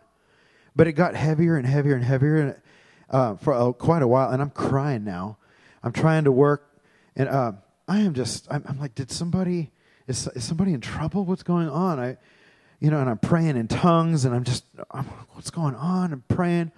[0.76, 2.62] But it got heavier and heavier and heavier
[3.10, 5.38] uh, for uh, quite a while, and I'm crying now.
[5.82, 6.82] I'm trying to work,
[7.15, 7.54] and uh,
[7.88, 9.72] I am just, I'm, I'm, like, did somebody,
[10.08, 11.24] is, is somebody in trouble?
[11.24, 12.00] What's going on?
[12.00, 12.17] I,
[12.80, 16.12] you know, and I'm praying in tongues, and I'm just, I'm, what's going on?
[16.12, 16.72] I'm praying,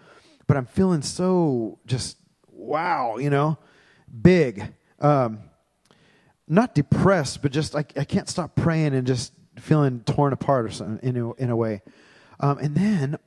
[0.47, 2.17] but I'm feeling so just,
[2.51, 3.57] wow, you know,
[4.21, 4.73] big.
[4.99, 5.39] Um,
[6.47, 10.69] not depressed, but just I, I can't stop praying and just feeling torn apart or
[10.69, 11.81] something in a, in a way.
[12.39, 13.17] Um, and then,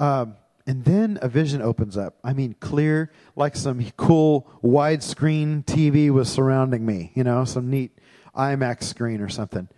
[0.00, 0.36] um,
[0.66, 2.18] and then a vision opens up.
[2.22, 7.12] I mean, clear, like some cool widescreen TV was surrounding me.
[7.14, 7.98] You know, some neat
[8.36, 9.68] IMAX screen or something.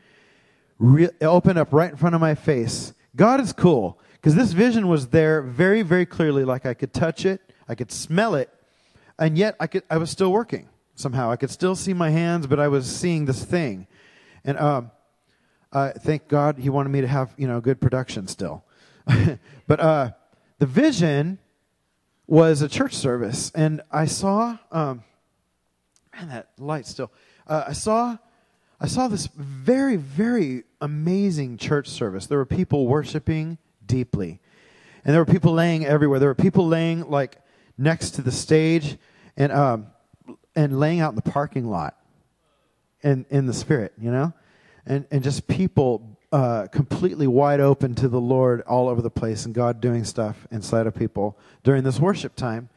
[0.78, 2.92] Re- opened up right in front of my face.
[3.16, 6.44] God is cool because this vision was there very, very clearly.
[6.44, 8.48] Like I could touch it, I could smell it,
[9.18, 9.82] and yet I could.
[9.90, 11.30] I was still working somehow.
[11.30, 13.86] I could still see my hands, but I was seeing this thing.
[14.42, 14.90] And um,
[15.74, 18.64] uh, thank God he wanted me to have, you know, good production still.
[19.66, 20.12] but uh,
[20.58, 21.38] the vision
[22.26, 23.52] was a church service.
[23.54, 25.04] And I saw, um,
[26.16, 27.12] man, that light still.
[27.46, 28.16] Uh, I saw.
[28.80, 32.26] I saw this very, very amazing church service.
[32.26, 34.40] There were people worshiping deeply.
[35.04, 36.18] And there were people laying everywhere.
[36.18, 37.38] There were people laying like
[37.76, 38.96] next to the stage.
[39.36, 39.86] And um,
[40.56, 41.96] and laying out in the parking lot
[43.02, 44.32] in, in the spirit, you know?
[44.86, 49.46] And, and just people uh, completely wide open to the Lord all over the place
[49.46, 52.68] and God doing stuff inside of people during this worship time.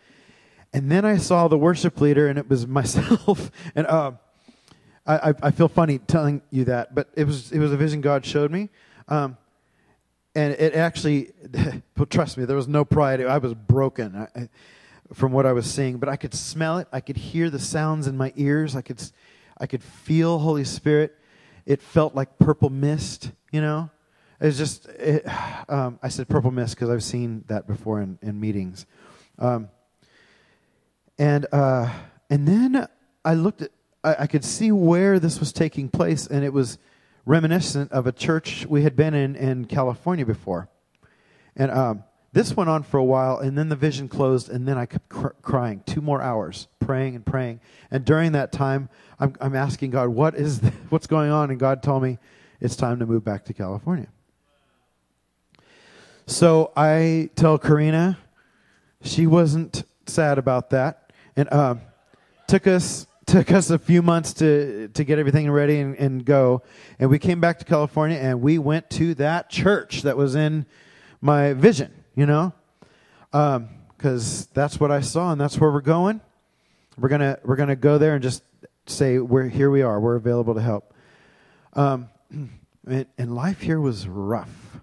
[0.74, 3.52] And then I saw the worship leader, and it was myself.
[3.76, 4.12] and uh,
[5.06, 8.26] I, I feel funny telling you that, but it was, it was a vision God
[8.26, 8.70] showed me.
[9.08, 9.38] Um,
[10.38, 11.32] and it actually,
[12.12, 13.26] trust me, there was no pride.
[13.26, 14.28] I was broken.
[15.14, 16.88] From what I was seeing, but I could smell it.
[16.92, 18.76] I could hear the sounds in my ears.
[18.76, 19.02] I could,
[19.58, 21.16] I could feel Holy Spirit.
[21.66, 23.90] It felt like purple mist, you know.
[24.40, 25.26] It was just, it,
[25.70, 28.86] um, I said purple mist because I've seen that before in, in meetings.
[29.40, 29.70] Um,
[31.18, 31.90] and, uh,
[32.30, 32.88] and then
[33.26, 33.72] I looked at,
[34.04, 36.78] I, I could see where this was taking place, and it was
[37.28, 40.70] reminiscent of a church we had been in in California before.
[41.56, 44.78] And um, this went on for a while, and then the vision closed, and then
[44.78, 47.60] I kept cr- crying two more hours, praying and praying.
[47.92, 50.60] And during that time, I'm, I'm asking God, what is
[50.90, 51.52] what's going on?
[51.52, 52.18] And God told me,
[52.62, 54.08] it's time to move back to California.
[56.26, 58.18] So I tell Karina,
[59.02, 61.76] she wasn't sad about that, and uh,
[62.48, 66.64] took us took us a few months to to get everything ready and, and go.
[66.98, 70.66] And we came back to California, and we went to that church that was in
[71.22, 71.94] my vision.
[72.16, 72.54] You know,
[73.32, 76.22] because um, that's what I saw, and that's where we're going.
[76.98, 78.42] We're gonna we're gonna go there and just
[78.88, 79.70] say we're here.
[79.70, 80.00] We are.
[80.00, 80.94] We're available to help.
[81.74, 82.10] Um,
[82.88, 84.80] and, and life here was rough.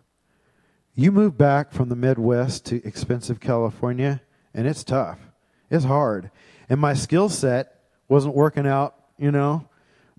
[0.94, 4.20] You move back from the Midwest to expensive California,
[4.52, 5.18] and it's tough.
[5.70, 6.30] It's hard.
[6.68, 7.73] And my skill set
[8.08, 9.68] wasn't working out, you know,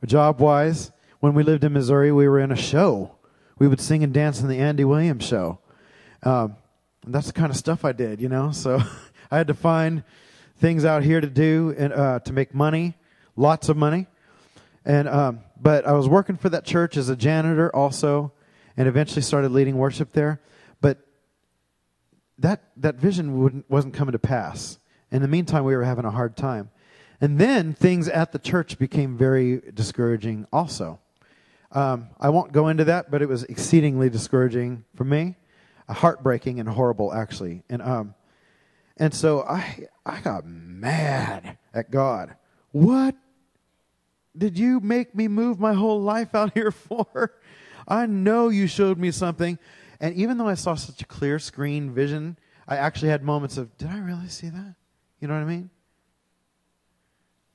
[0.05, 0.91] job wise.
[1.19, 3.15] When we lived in Missouri, we were in a show.
[3.57, 5.59] We would sing and dance in the Andy Williams show.
[6.23, 6.57] Um,
[7.05, 8.51] that's the kind of stuff I did, you know.
[8.51, 8.81] So
[9.31, 10.03] I had to find
[10.57, 12.95] things out here to do and uh, to make money,
[13.35, 14.07] lots of money.
[14.83, 18.33] And um, but I was working for that church as a janitor also,
[18.77, 20.41] and eventually started leading worship there.
[20.79, 20.99] But
[22.37, 24.77] that that vision wasn't coming to pass.
[25.11, 26.69] In the meantime, we were having a hard time.
[27.21, 30.99] And then things at the church became very discouraging also.
[31.71, 35.35] Um, I won't go into that, but it was exceedingly discouraging for me,
[35.89, 37.63] heartbreaking and horrible actually.
[37.69, 38.15] And um,
[38.97, 42.35] and so I I got mad at God.
[42.71, 43.15] What
[44.37, 47.33] did you make me move my whole life out here for?
[47.87, 49.59] I know you showed me something.
[49.99, 53.77] And even though I saw such a clear screen vision, I actually had moments of,
[53.77, 54.75] did I really see that?
[55.19, 55.69] You know what I mean?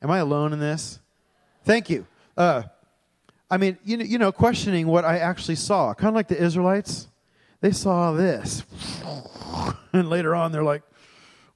[0.03, 0.99] Am I alone in this?
[1.65, 2.07] Thank you.
[2.37, 2.63] Uh,
[3.51, 6.41] I mean, you know, you know, questioning what I actually saw, kind of like the
[6.41, 7.09] Israelites.
[7.61, 8.65] They saw this,
[9.93, 10.83] and later on, they're like,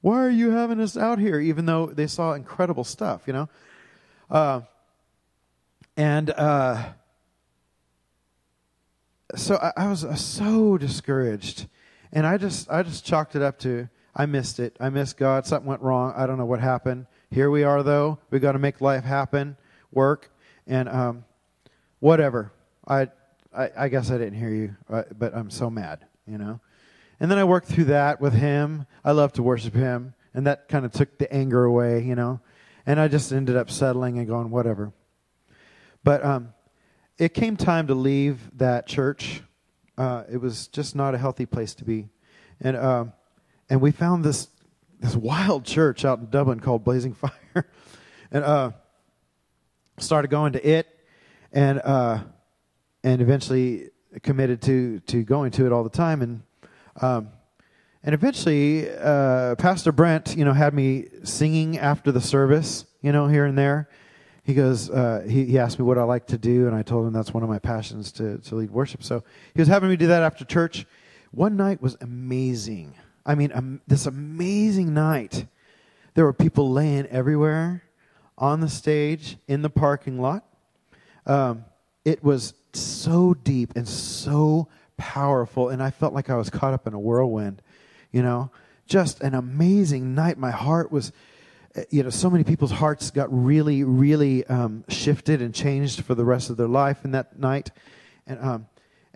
[0.02, 3.48] "Why are you having us out here?" Even though they saw incredible stuff, you know.
[4.30, 4.60] Uh,
[5.96, 6.92] and uh,
[9.34, 11.66] so I, I was uh, so discouraged,
[12.12, 14.76] and I just I just chalked it up to I missed it.
[14.78, 15.46] I missed God.
[15.46, 16.12] Something went wrong.
[16.16, 17.06] I don't know what happened.
[17.34, 18.20] Here we are, though.
[18.30, 19.56] We got to make life happen,
[19.90, 20.30] work,
[20.68, 21.24] and um,
[21.98, 22.52] whatever.
[22.86, 23.08] I,
[23.52, 26.60] I, I guess I didn't hear you, uh, but I'm so mad, you know.
[27.18, 28.86] And then I worked through that with him.
[29.04, 32.38] I love to worship him, and that kind of took the anger away, you know.
[32.86, 34.92] And I just ended up settling and going, whatever.
[36.04, 36.54] But um,
[37.18, 39.42] it came time to leave that church.
[39.98, 42.10] Uh, it was just not a healthy place to be,
[42.60, 43.06] and uh,
[43.68, 44.46] and we found this
[45.00, 47.14] this wild church out in Dublin called Blazing
[47.54, 47.66] Fire,
[48.30, 48.70] and uh,
[49.98, 50.88] started going to it,
[51.52, 52.20] and uh,
[53.02, 53.90] and eventually
[54.22, 56.42] committed to to going to it all the time, and
[57.00, 57.28] um,
[58.02, 63.26] and eventually uh, Pastor Brent, you know, had me singing after the service, you know,
[63.28, 63.88] here and there.
[64.44, 67.06] He goes, uh, he, he asked me what I like to do, and I told
[67.06, 69.02] him that's one of my passions to, to lead worship.
[69.02, 70.86] So he was having me do that after church.
[71.30, 72.94] One night was amazing.
[73.26, 75.46] I mean, um, this amazing night.
[76.14, 77.82] There were people laying everywhere
[78.38, 80.44] on the stage, in the parking lot.
[81.26, 81.64] Um,
[82.04, 86.86] it was so deep and so powerful, and I felt like I was caught up
[86.86, 87.62] in a whirlwind.
[88.12, 88.50] You know,
[88.86, 90.38] just an amazing night.
[90.38, 91.12] My heart was,
[91.74, 96.14] eh, you know, so many people's hearts got really, really um, shifted and changed for
[96.14, 97.70] the rest of their life in that night.
[98.26, 98.66] And um,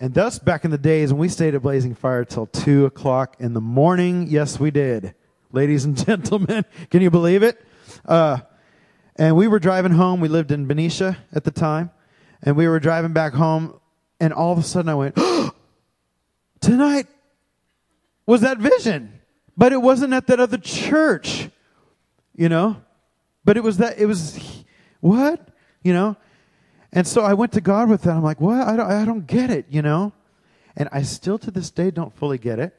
[0.00, 3.36] and thus, back in the days when we stayed at Blazing Fire till 2 o'clock
[3.40, 5.14] in the morning, yes, we did.
[5.50, 7.60] Ladies and gentlemen, can you believe it?
[8.04, 8.38] Uh,
[9.16, 10.20] and we were driving home.
[10.20, 11.90] We lived in Benicia at the time.
[12.42, 13.80] And we were driving back home.
[14.20, 15.50] And all of a sudden I went, oh,
[16.60, 17.08] tonight
[18.24, 19.20] was that vision.
[19.56, 21.50] But it wasn't at that other church,
[22.36, 22.76] you know?
[23.44, 24.38] But it was that, it was,
[25.00, 25.48] what?
[25.82, 26.16] You know?
[26.92, 28.16] And so I went to God with that.
[28.16, 28.66] I'm like, what?
[28.66, 30.12] I don't, I don't get it, you know?
[30.76, 32.74] And I still to this day don't fully get it.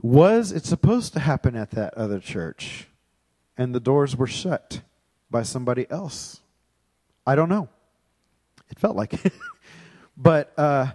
[0.00, 2.88] Was it supposed to happen at that other church?
[3.58, 4.80] And the doors were shut
[5.30, 6.40] by somebody else?
[7.26, 7.68] I don't know.
[8.70, 9.32] It felt like it.
[10.16, 10.92] but, uh,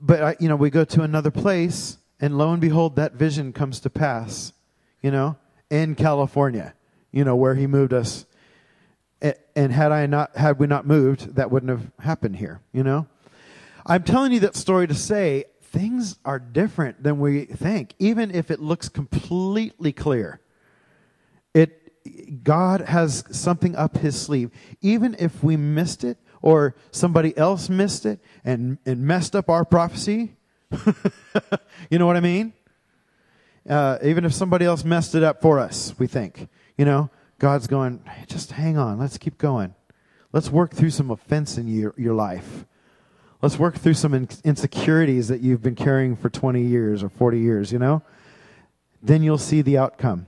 [0.00, 3.52] but I, you know, we go to another place, and lo and behold, that vision
[3.52, 4.52] comes to pass,
[5.02, 5.36] you know,
[5.70, 6.74] in California,
[7.10, 8.26] you know, where he moved us
[9.54, 13.06] and had I not had we not moved, that wouldn't have happened here, you know?
[13.86, 18.50] I'm telling you that story to say things are different than we think, even if
[18.50, 20.40] it looks completely clear.
[21.54, 24.50] It God has something up his sleeve.
[24.80, 29.64] Even if we missed it or somebody else missed it and, and messed up our
[29.64, 30.34] prophecy,
[31.90, 32.52] you know what I mean?
[33.68, 36.48] Uh, even if somebody else messed it up for us, we think,
[36.78, 37.10] you know,
[37.40, 39.74] God's going, just hang on, let's keep going.
[40.30, 42.66] Let's work through some offense in your, your life.
[43.40, 47.40] Let's work through some in- insecurities that you've been carrying for 20 years or 40
[47.40, 48.02] years, you know?
[49.02, 50.26] Then you'll see the outcome.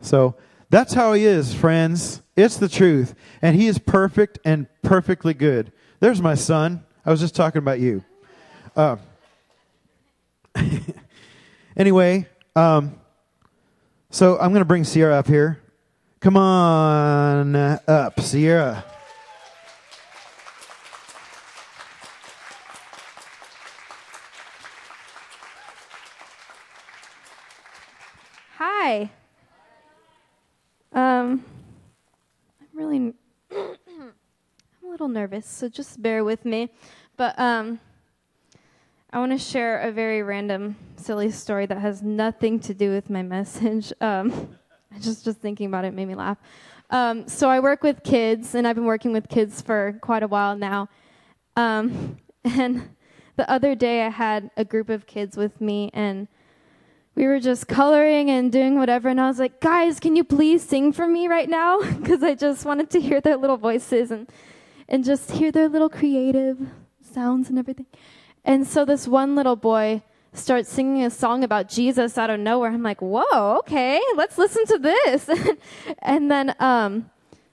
[0.00, 0.36] So
[0.70, 2.22] that's how he is, friends.
[2.36, 3.16] It's the truth.
[3.42, 5.72] And he is perfect and perfectly good.
[5.98, 6.84] There's my son.
[7.04, 8.04] I was just talking about you.
[8.76, 8.98] Uh,
[11.76, 12.94] anyway, um,
[14.10, 15.60] so I'm going to bring Sierra up here.
[16.20, 18.84] Come on up, Sierra.
[28.58, 29.10] Hi.
[30.92, 31.42] Um,
[32.60, 33.14] I'm really,
[33.50, 34.12] I'm
[34.84, 36.68] a little nervous, so just bear with me.
[37.16, 37.80] But um,
[39.10, 43.08] I want to share a very random, silly story that has nothing to do with
[43.08, 43.90] my message.
[44.02, 44.58] Um,
[45.00, 46.38] just just thinking about it made me laugh.
[46.90, 50.28] Um, so I work with kids, and I've been working with kids for quite a
[50.28, 50.88] while now.
[51.56, 52.96] Um, and
[53.36, 56.26] the other day, I had a group of kids with me, and
[57.14, 59.08] we were just coloring and doing whatever.
[59.08, 61.80] And I was like, guys, can you please sing for me right now?
[62.00, 64.28] Because I just wanted to hear their little voices and,
[64.88, 66.58] and just hear their little creative
[67.02, 67.86] sounds and everything.
[68.44, 70.02] And so this one little boy
[70.32, 72.70] starts singing a song about Jesus out of nowhere.
[72.70, 75.30] I'm like, whoa, okay, let's listen to this.
[75.98, 77.10] and then um,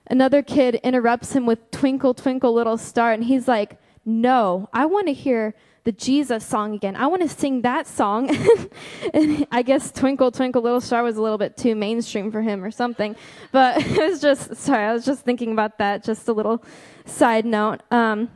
[0.07, 3.11] another kid interrupts him with Twinkle, Twinkle, Little Star.
[3.11, 6.95] And he's like, no, I want to hear the Jesus song again.
[6.95, 8.29] I want to sing that song.
[9.13, 12.63] and I guess Twinkle, Twinkle, Little Star was a little bit too mainstream for him
[12.63, 13.15] or something.
[13.51, 16.63] But it was just, sorry, I was just thinking about that, just a little
[17.05, 17.81] side note.
[17.89, 18.29] Um,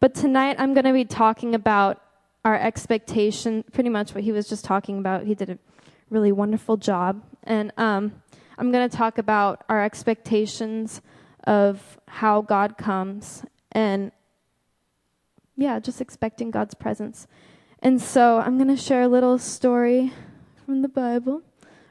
[0.00, 2.02] but tonight I'm going to be talking about
[2.48, 5.24] our expectation, pretty much what he was just talking about.
[5.24, 5.58] He did a
[6.08, 7.22] really wonderful job.
[7.44, 8.22] And um,
[8.56, 11.02] I'm going to talk about our expectations
[11.44, 14.12] of how God comes and
[15.58, 17.26] yeah, just expecting God's presence.
[17.80, 20.14] And so I'm going to share a little story
[20.64, 21.42] from the Bible,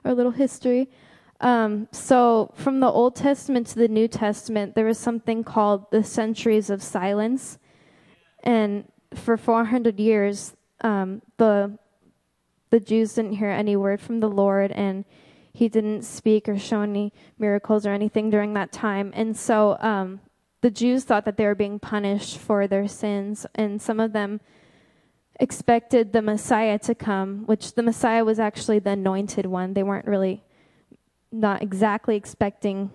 [0.03, 0.89] or a little history.
[1.39, 6.03] Um, so, from the Old Testament to the New Testament, there was something called the
[6.03, 7.59] centuries of silence.
[8.43, 11.77] And for 400 years, um, the,
[12.69, 15.05] the Jews didn't hear any word from the Lord, and
[15.53, 19.11] he didn't speak or show any miracles or anything during that time.
[19.15, 20.21] And so, um,
[20.61, 24.41] the Jews thought that they were being punished for their sins, and some of them
[25.39, 29.73] expected the Messiah to come, which the Messiah was actually the anointed one.
[29.73, 30.43] They weren't really
[31.31, 32.89] not exactly expecting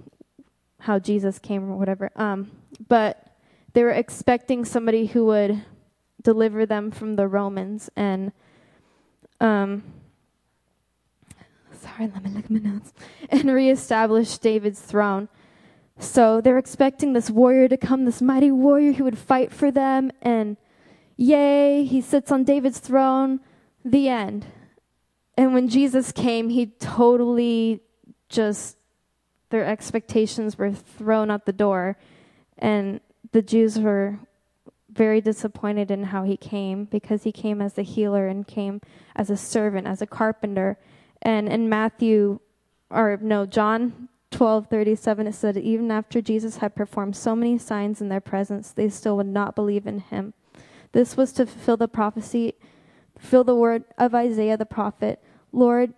[0.80, 2.10] how Jesus came or whatever.
[2.16, 2.50] Um,
[2.88, 3.28] but
[3.72, 5.64] they were expecting somebody who would
[6.22, 8.32] deliver them from the Romans and
[9.40, 9.82] um,
[11.82, 12.92] sorry, let me look at my notes
[13.28, 15.28] and reestablish David's throne.
[15.98, 20.10] So they're expecting this warrior to come, this mighty warrior who would fight for them,
[20.22, 20.56] and
[21.16, 23.40] yay, he sits on David's throne.
[23.84, 24.46] The end.
[25.36, 27.80] And when Jesus came, he totally
[28.28, 28.76] just,
[29.50, 31.96] their expectations were thrown out the door.
[32.58, 33.00] And
[33.32, 34.20] the Jews were
[34.92, 38.80] very disappointed in how he came because he came as a healer and came
[39.16, 40.78] as a servant, as a carpenter.
[41.22, 42.40] And in Matthew,
[42.90, 48.08] or no, John 12:37 it said even after Jesus had performed so many signs in
[48.08, 50.32] their presence they still would not believe in him.
[50.92, 52.54] This was to fulfill the prophecy
[53.18, 55.22] fulfill the word of Isaiah the prophet,
[55.52, 55.94] Lord,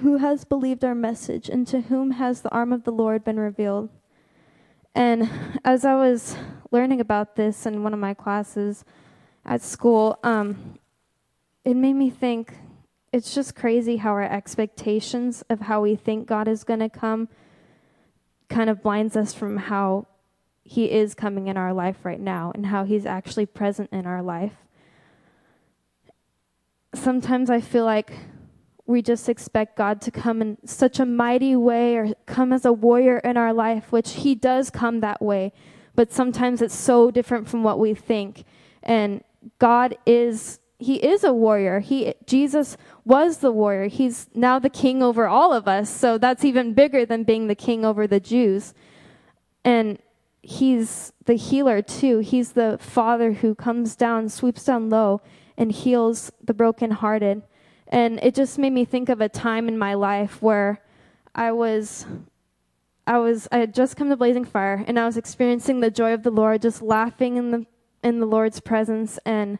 [0.00, 3.38] who has believed our message and to whom has the arm of the Lord been
[3.38, 3.90] revealed?
[4.94, 5.30] And
[5.64, 6.36] as I was
[6.70, 8.84] learning about this in one of my classes
[9.44, 10.78] at school, um,
[11.64, 12.54] it made me think
[13.12, 17.28] it's just crazy how our expectations of how we think God is going to come
[18.48, 20.06] kind of blinds us from how
[20.64, 24.22] he is coming in our life right now and how he's actually present in our
[24.22, 24.54] life.
[26.94, 28.12] Sometimes I feel like
[28.92, 32.72] we just expect God to come in such a mighty way or come as a
[32.72, 35.52] warrior in our life, which he does come that way.
[35.94, 38.44] But sometimes it's so different from what we think.
[38.82, 39.24] And
[39.58, 41.80] God is he is a warrior.
[41.80, 43.88] He Jesus was the warrior.
[43.88, 45.88] He's now the king over all of us.
[45.88, 48.74] So that's even bigger than being the king over the Jews.
[49.64, 49.98] And
[50.42, 52.18] he's the healer too.
[52.18, 55.22] He's the father who comes down, swoops down low
[55.56, 57.42] and heals the brokenhearted.
[57.92, 60.80] And it just made me think of a time in my life where
[61.34, 62.06] I was
[63.06, 66.14] I was I had just come to Blazing Fire and I was experiencing the joy
[66.14, 67.66] of the Lord, just laughing in the
[68.02, 69.58] in the Lord's presence and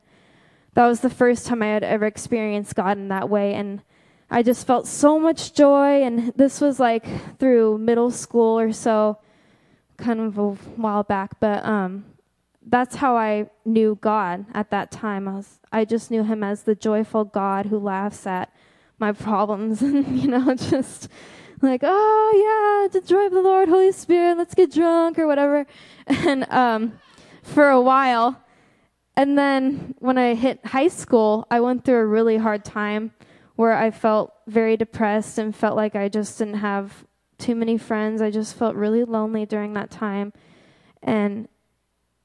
[0.74, 3.54] that was the first time I had ever experienced God in that way.
[3.54, 3.82] And
[4.30, 6.02] I just felt so much joy.
[6.02, 7.06] And this was like
[7.38, 9.18] through middle school or so,
[9.98, 12.06] kind of a while back, but um,
[12.66, 15.28] that's how I knew God at that time.
[15.28, 18.52] I was I just knew him as the joyful God who laughs at
[18.98, 21.08] my problems and you know just
[21.60, 25.66] like oh yeah the joy of the Lord Holy Spirit let's get drunk or whatever.
[26.06, 26.98] And um,
[27.42, 28.40] for a while.
[29.14, 33.12] And then when I hit high school I went through a really hard time
[33.56, 37.04] where I felt very depressed and felt like I just didn't have
[37.38, 38.22] too many friends.
[38.22, 40.32] I just felt really lonely during that time.
[41.02, 41.48] And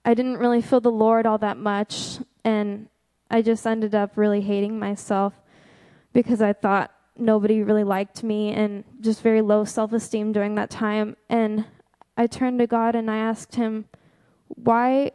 [0.08, 2.88] I didn't really feel the Lord all that much, and
[3.30, 5.34] I just ended up really hating myself
[6.14, 10.70] because I thought nobody really liked me and just very low self esteem during that
[10.70, 11.18] time.
[11.28, 11.66] And
[12.16, 13.90] I turned to God and I asked Him,
[14.48, 15.12] Why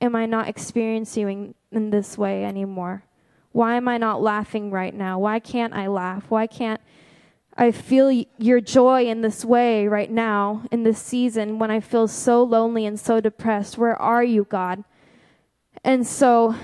[0.00, 3.04] am I not experiencing in this way anymore?
[3.52, 5.18] Why am I not laughing right now?
[5.18, 6.24] Why can't I laugh?
[6.30, 6.80] Why can't
[7.60, 12.08] I feel your joy in this way right now, in this season, when I feel
[12.08, 13.76] so lonely and so depressed.
[13.76, 14.82] Where are you, God?
[15.84, 16.54] And so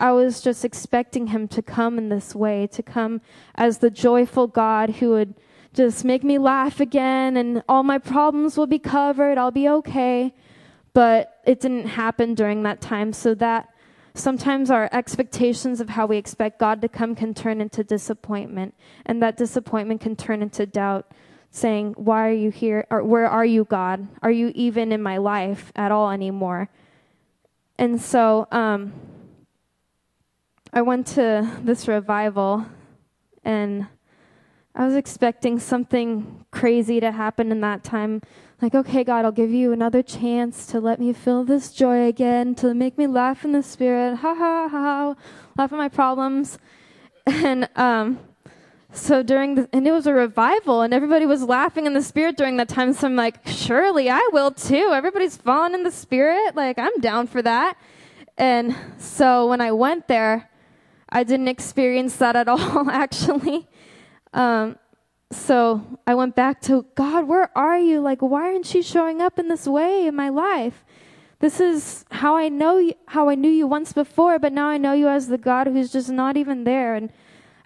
[0.00, 3.20] I was just expecting him to come in this way, to come
[3.54, 5.34] as the joyful God who would
[5.74, 9.36] just make me laugh again and all my problems will be covered.
[9.36, 10.34] I'll be okay.
[10.94, 13.12] But it didn't happen during that time.
[13.12, 13.73] So that
[14.16, 19.20] Sometimes our expectations of how we expect God to come can turn into disappointment, and
[19.20, 21.10] that disappointment can turn into doubt,
[21.50, 22.86] saying, Why are you here?
[22.90, 24.06] Or where are you, God?
[24.22, 26.70] Are you even in my life at all anymore?
[27.76, 28.92] And so um,
[30.72, 32.66] I went to this revival,
[33.42, 33.88] and
[34.74, 38.22] I was expecting something crazy to happen in that time
[38.64, 42.54] like, okay, God, I'll give you another chance to let me feel this joy again,
[42.56, 45.14] to make me laugh in the spirit, ha ha ha, ha
[45.58, 46.58] laugh at my problems.
[47.26, 48.18] And um,
[48.92, 52.36] so during the, and it was a revival, and everybody was laughing in the spirit
[52.36, 52.92] during that time.
[52.92, 54.90] So I'm like, surely I will too.
[54.92, 56.54] Everybody's falling in the spirit.
[56.54, 57.78] Like, I'm down for that.
[58.36, 60.50] And so when I went there,
[61.08, 63.68] I didn't experience that at all, actually.
[64.34, 64.76] Um,
[65.30, 68.00] so I went back to God, where are you?
[68.00, 70.84] Like, why aren't you showing up in this way in my life?
[71.40, 74.78] This is how I know you, how I knew you once before, but now I
[74.78, 76.94] know you as the God who's just not even there.
[76.94, 77.10] And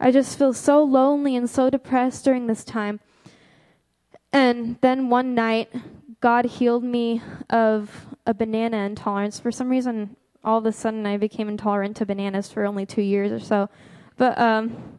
[0.00, 3.00] I just feel so lonely and so depressed during this time.
[4.32, 5.72] And then one night,
[6.20, 9.38] God healed me of a banana intolerance.
[9.38, 13.02] For some reason, all of a sudden, I became intolerant to bananas for only two
[13.02, 13.68] years or so.
[14.16, 14.97] But um,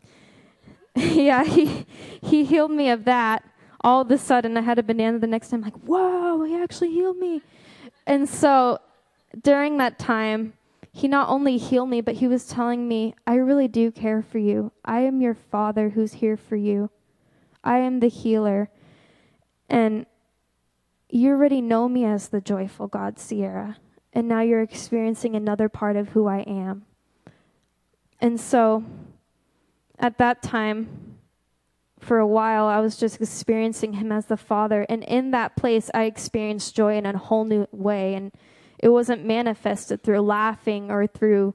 [0.95, 1.85] yeah, he
[2.21, 3.43] he healed me of that.
[3.81, 5.61] All of a sudden, I had a banana the next time.
[5.61, 7.41] Like, whoa, he actually healed me.
[8.05, 8.79] And so,
[9.41, 10.53] during that time,
[10.91, 14.37] he not only healed me, but he was telling me, I really do care for
[14.37, 14.71] you.
[14.83, 16.89] I am your father who's here for you.
[17.63, 18.69] I am the healer.
[19.69, 20.05] And
[21.09, 23.77] you already know me as the joyful God, Sierra.
[24.11, 26.85] And now you're experiencing another part of who I am.
[28.19, 28.83] And so,
[30.00, 31.18] at that time,
[32.00, 34.86] for a while, I was just experiencing him as the Father.
[34.88, 38.16] And in that place, I experienced joy in a whole new way.
[38.16, 38.32] And
[38.80, 41.54] it wasn't manifested through laughing or through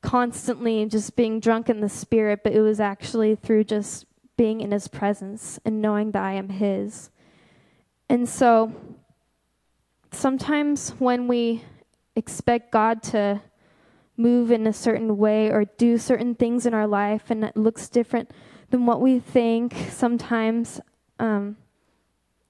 [0.00, 4.06] constantly just being drunk in the Spirit, but it was actually through just
[4.36, 7.10] being in his presence and knowing that I am his.
[8.08, 8.72] And so
[10.12, 11.64] sometimes when we
[12.14, 13.40] expect God to
[14.16, 17.88] move in a certain way or do certain things in our life and it looks
[17.88, 18.30] different
[18.70, 19.74] than what we think.
[19.90, 20.80] Sometimes
[21.18, 21.56] um,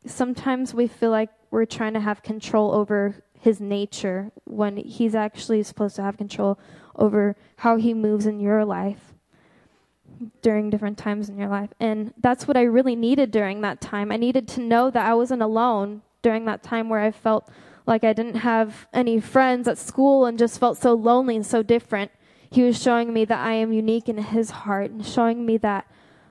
[0.07, 5.63] sometimes we feel like we're trying to have control over his nature when he's actually
[5.63, 6.59] supposed to have control
[6.97, 9.13] over how he moves in your life
[10.43, 11.71] during different times in your life.
[11.81, 14.13] And that's what i really needed during that time.
[14.13, 17.51] I needed to know that i wasn't alone during that time where i felt
[17.87, 21.63] like I didn't have any friends at school and just felt so lonely and so
[21.63, 22.11] different.
[22.51, 25.87] He was showing me that I am unique in his heart and showing me that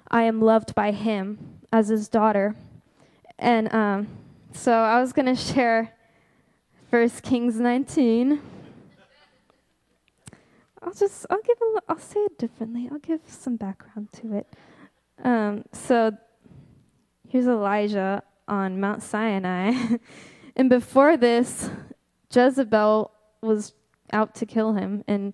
[0.10, 2.56] I am loved by him as his daughter.
[3.38, 4.08] And um,
[4.54, 5.94] so I was going to share
[6.90, 8.42] First Kings 19.
[10.82, 12.90] I'll just I'll give a I'll say it differently.
[12.92, 14.48] I'll give some background to it.
[15.24, 16.12] Um, so
[17.28, 19.74] here's Elijah on Mount Sinai.
[20.56, 21.70] And before this,
[22.34, 23.74] Jezebel was
[24.12, 25.04] out to kill him.
[25.08, 25.34] And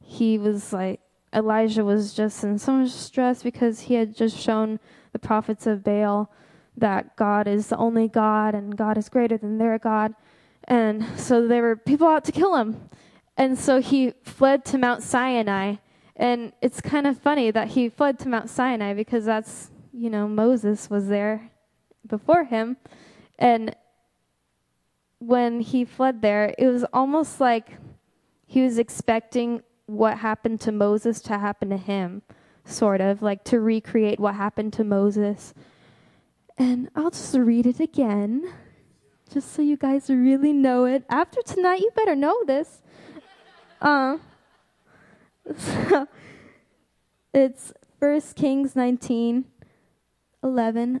[0.00, 1.00] he was like,
[1.34, 4.78] Elijah was just in so much stress because he had just shown
[5.12, 6.30] the prophets of Baal
[6.76, 10.14] that God is the only God and God is greater than their God.
[10.64, 12.88] And so there were people out to kill him.
[13.36, 15.76] And so he fled to Mount Sinai.
[16.16, 20.28] And it's kind of funny that he fled to Mount Sinai because that's, you know,
[20.28, 21.50] Moses was there
[22.06, 22.76] before him.
[23.38, 23.74] And
[25.22, 27.76] when he fled there, it was almost like
[28.46, 32.22] he was expecting what happened to Moses to happen to him,
[32.64, 35.54] sort of like to recreate what happened to Moses.
[36.58, 38.52] And I'll just read it again,
[39.32, 41.04] just so you guys really know it.
[41.08, 42.82] After tonight, you better know this.
[43.80, 44.18] Uh,
[45.56, 46.08] so
[47.34, 49.44] it's 1 Kings 19
[50.42, 51.00] 11.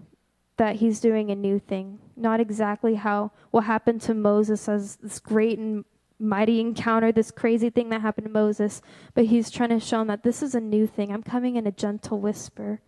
[0.61, 1.97] that he's doing a new thing.
[2.15, 5.83] Not exactly how what happened to Moses as this great and
[6.19, 8.81] mighty encounter, this crazy thing that happened to Moses,
[9.15, 11.11] but he's trying to show him that this is a new thing.
[11.11, 12.79] I'm coming in a gentle whisper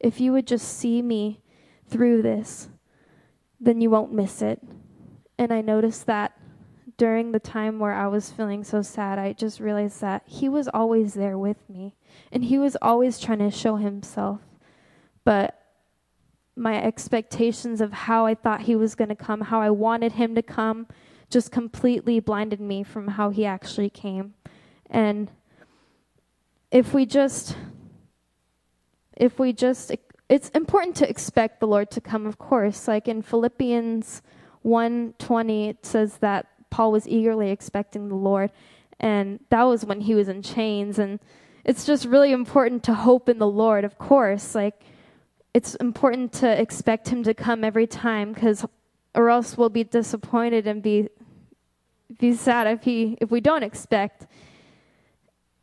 [0.00, 1.40] if you would just see me
[1.88, 2.68] through this,
[3.60, 4.62] then you won't miss it.
[5.38, 6.32] And I noticed that
[6.96, 10.68] during the time where I was feeling so sad, I just realized that He was
[10.68, 11.94] always there with me.
[12.32, 14.40] And He was always trying to show Himself.
[15.24, 15.57] But
[16.58, 20.34] my expectations of how I thought He was going to come, how I wanted Him
[20.34, 20.86] to come,
[21.30, 24.34] just completely blinded me from how He actually came.
[24.90, 25.30] And
[26.70, 27.56] if we just
[29.16, 29.92] if we just
[30.28, 32.86] it's important to expect the Lord to come, of course.
[32.86, 34.22] Like in Philippians
[34.64, 38.52] 1:20, it says that Paul was eagerly expecting the Lord,
[39.00, 40.98] and that was when he was in chains.
[40.98, 41.18] And
[41.64, 44.54] it's just really important to hope in the Lord, of course.
[44.54, 44.82] Like
[45.54, 48.64] it's important to expect Him to come every time, because
[49.14, 51.08] or else we'll be disappointed and be
[52.18, 54.26] be sad if he if we don't expect.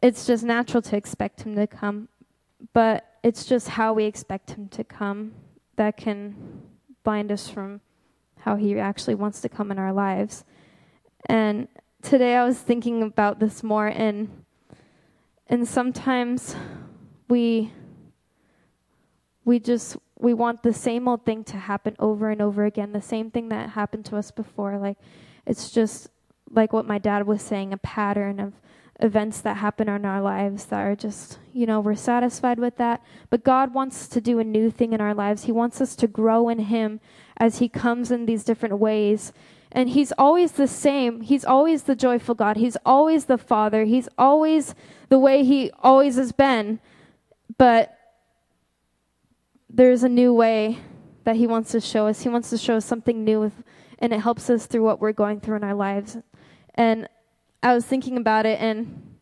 [0.02, 2.10] It's just natural to expect Him to come,
[2.74, 5.34] but it's just how we expect him to come
[5.78, 6.36] that can
[7.04, 7.82] blind us from
[8.42, 10.46] how he actually wants to come in our lives.
[11.28, 11.68] And
[12.04, 14.44] today I was thinking about this more and
[15.48, 16.56] and sometimes
[17.28, 17.74] we
[19.46, 23.02] we just we want the same old thing to happen over and over again, the
[23.02, 24.78] same thing that happened to us before.
[24.78, 24.98] Like
[25.46, 26.10] it's just
[26.50, 28.54] like what my dad was saying, a pattern of
[29.00, 33.04] events that happen in our lives that are just, you know, we're satisfied with that.
[33.30, 35.44] But God wants to do a new thing in our lives.
[35.44, 37.00] He wants us to grow in Him
[37.38, 39.34] as He comes in these different ways.
[39.72, 41.22] And He's always the same.
[41.22, 42.56] He's always the joyful God.
[42.56, 43.84] He's always the Father.
[43.84, 44.74] He's always
[45.10, 46.80] the way He always has been.
[47.58, 47.95] But
[49.76, 50.80] there's a new way
[51.26, 52.22] that He wants to show us.
[52.22, 53.52] He wants to show us something new,
[54.00, 56.18] and it helps us through what we're going through in our lives.
[56.76, 57.10] And
[57.62, 59.18] I was thinking about it, and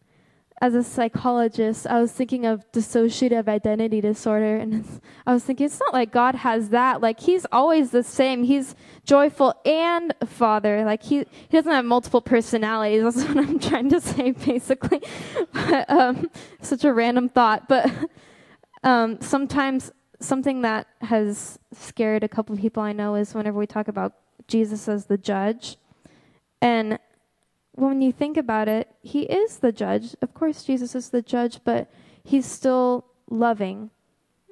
[0.61, 5.79] as a psychologist, I was thinking of dissociative identity disorder, and I was thinking it's
[5.79, 7.01] not like God has that.
[7.01, 8.43] Like He's always the same.
[8.43, 8.75] He's
[9.05, 10.85] joyful and Father.
[10.85, 13.01] Like He He doesn't have multiple personalities.
[13.15, 15.01] That's what I'm trying to say, basically.
[15.53, 16.29] but, um,
[16.61, 17.91] such a random thought, but
[18.83, 19.91] um, sometimes
[20.23, 24.13] something that has scared a couple of people I know is whenever we talk about
[24.47, 25.77] Jesus as the judge,
[26.61, 26.99] and
[27.73, 30.15] when you think about it, he is the judge.
[30.21, 31.91] Of course, Jesus is the judge, but
[32.23, 33.89] he's still loving.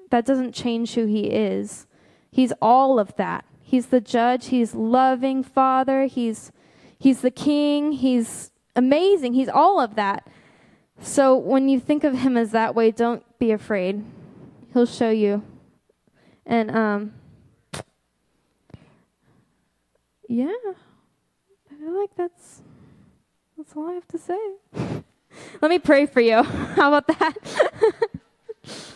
[0.09, 1.87] That doesn't change who he is.
[2.31, 3.45] He's all of that.
[3.61, 6.51] He's the judge, he's loving father, he's
[6.99, 9.33] he's the king, he's amazing.
[9.33, 10.27] He's all of that.
[11.01, 14.03] So when you think of him as that way, don't be afraid.
[14.73, 15.43] He'll show you.
[16.51, 17.13] And um
[20.27, 20.51] yeah.
[21.71, 22.61] I feel like that's
[23.57, 24.37] that's all I have to say.
[25.61, 26.43] Let me pray for you.
[26.75, 27.35] How about that?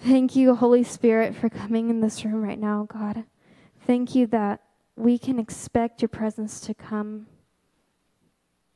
[0.00, 3.24] Thank you, Holy Spirit, for coming in this room right now, God.
[3.84, 4.60] Thank you that
[4.94, 7.26] we can expect your presence to come.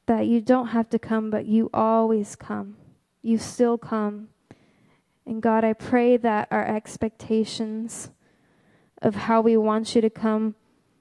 [0.06, 2.78] That you don't have to come, but you always come.
[3.22, 4.30] You still come.
[5.26, 8.10] And God, I pray that our expectations
[9.02, 10.54] of how we want you to come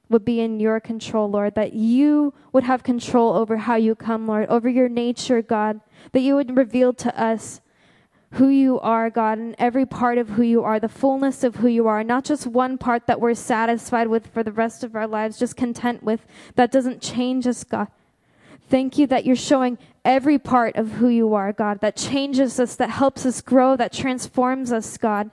[0.10, 4.28] would be in your control, Lord, that you would have control over how you come,
[4.28, 5.82] Lord, over your nature, God,
[6.14, 7.62] that you would reveal to us
[8.34, 11.68] who you are, God, and every part of who you are, the fullness of who
[11.68, 15.08] you are, not just one part that we're satisfied with for the rest of our
[15.08, 17.88] lives, just content with, that doesn't change us, God.
[18.70, 22.76] Thank you that you're showing every part of who you are, God, that changes us,
[22.76, 25.32] that helps us grow, that transforms us, God.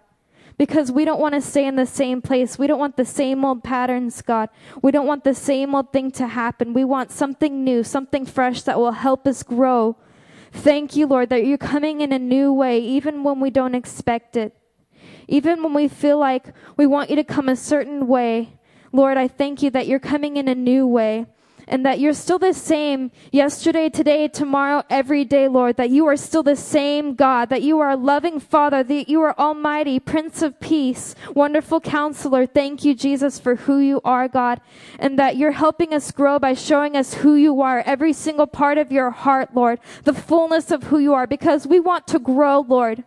[0.58, 2.58] because we don't want to stay in the same place.
[2.58, 4.48] We don't want the same old patterns, God.
[4.82, 6.72] We don't want the same old thing to happen.
[6.72, 9.96] We want something new, something fresh that will help us grow.
[10.52, 14.36] Thank you, Lord, that you're coming in a new way, even when we don't expect
[14.36, 14.56] it.
[15.28, 18.58] Even when we feel like we want you to come a certain way,
[18.92, 21.26] Lord, I thank you that you're coming in a new way
[21.68, 26.16] and that you're still the same yesterday, today, tomorrow, every day, Lord, that you are
[26.16, 30.42] still the same God, that you are a loving Father, that you are Almighty, Prince
[30.42, 32.46] of Peace, wonderful counselor.
[32.46, 34.60] Thank you, Jesus, for who you are, God,
[34.98, 38.78] and that you're helping us grow by showing us who you are, every single part
[38.78, 42.60] of your heart, Lord, the fullness of who you are, because we want to grow,
[42.60, 43.04] Lord.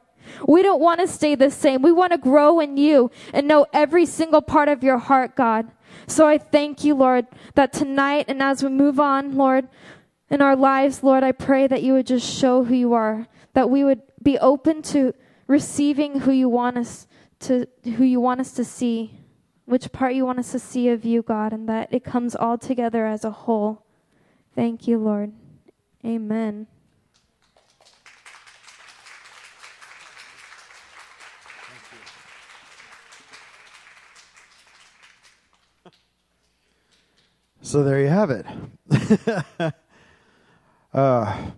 [0.47, 1.81] We don't want to stay the same.
[1.81, 5.71] We want to grow in you and know every single part of your heart, God.
[6.07, 9.67] So I thank you, Lord, that tonight and as we move on, Lord,
[10.29, 13.69] in our lives, Lord, I pray that you would just show who you are, that
[13.69, 15.13] we would be open to
[15.47, 17.07] receiving who you want us
[17.39, 19.19] to who you want us to see,
[19.65, 22.57] which part you want us to see of you, God, and that it comes all
[22.57, 23.85] together as a whole.
[24.53, 25.31] Thank you, Lord.
[26.05, 26.67] Amen.
[37.61, 38.45] So there you have it.
[40.93, 41.51] uh,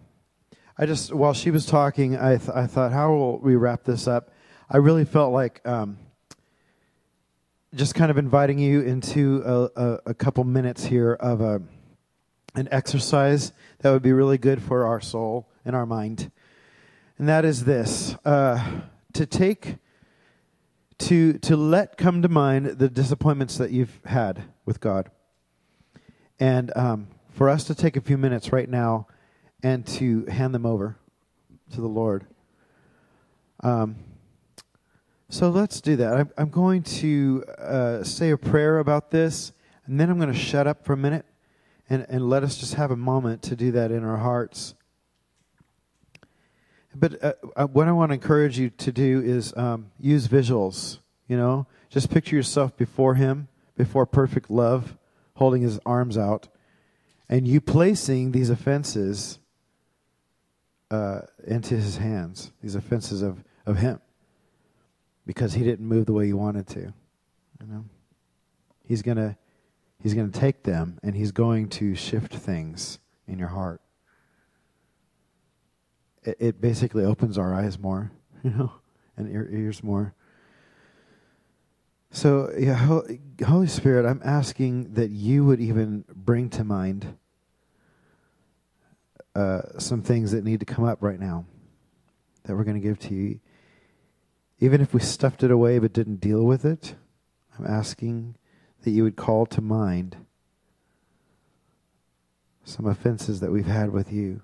[0.77, 4.07] I just, while she was talking, I, th- I thought, how will we wrap this
[4.07, 4.31] up?
[4.67, 5.99] I really felt like um,
[7.75, 11.61] just kind of inviting you into a, a, a couple minutes here of a,
[12.55, 16.31] an exercise that would be really good for our soul and our mind.
[17.19, 18.81] And that is this uh,
[19.13, 19.75] to take,
[20.97, 25.11] to, to let come to mind the disappointments that you've had with God
[26.41, 29.07] and um, for us to take a few minutes right now
[29.61, 30.97] and to hand them over
[31.71, 32.25] to the Lord.
[33.61, 33.95] Um,
[35.29, 36.13] so let's do that.
[36.15, 39.53] I'm, I'm going to uh, say a prayer about this,
[39.85, 41.27] and then I'm going to shut up for a minute
[41.89, 44.73] and, and let us just have a moment to do that in our hearts.
[46.95, 50.97] But uh, uh what I want to encourage you to do is um, use visuals.
[51.27, 54.97] You know, just picture yourself before Him, before perfect love
[55.41, 56.49] holding his arms out,
[57.27, 59.39] and you placing these offenses
[60.91, 63.99] uh, into his hands, these offenses of, of him,
[65.25, 66.79] because he didn't move the way you wanted to.
[67.59, 67.85] You know,
[68.85, 69.35] he's gonna
[69.99, 73.81] he's gonna take them and he's going to shift things in your heart.
[76.21, 78.11] It, it basically opens our eyes more,
[78.43, 78.73] you know,
[79.17, 80.13] and ears more.
[82.13, 82.75] So, yeah,
[83.45, 87.17] Holy Spirit, I'm asking that you would even bring to mind
[89.33, 91.45] uh, some things that need to come up right now
[92.43, 93.39] that we're going to give to you.
[94.59, 96.95] Even if we stuffed it away but didn't deal with it,
[97.57, 98.35] I'm asking
[98.81, 100.17] that you would call to mind
[102.65, 104.41] some offenses that we've had with you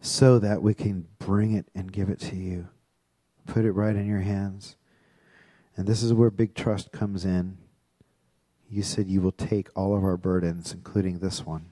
[0.00, 2.68] so that we can bring it and give it to you.
[3.46, 4.76] Put it right in your hands.
[5.78, 7.56] And this is where big trust comes in.
[8.68, 11.66] You said you will take all of our burdens, including this one.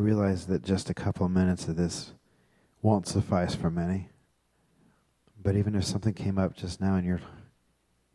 [0.00, 2.12] Realize that just a couple of minutes of this
[2.82, 4.08] won't suffice for many.
[5.42, 7.20] But even if something came up just now and you're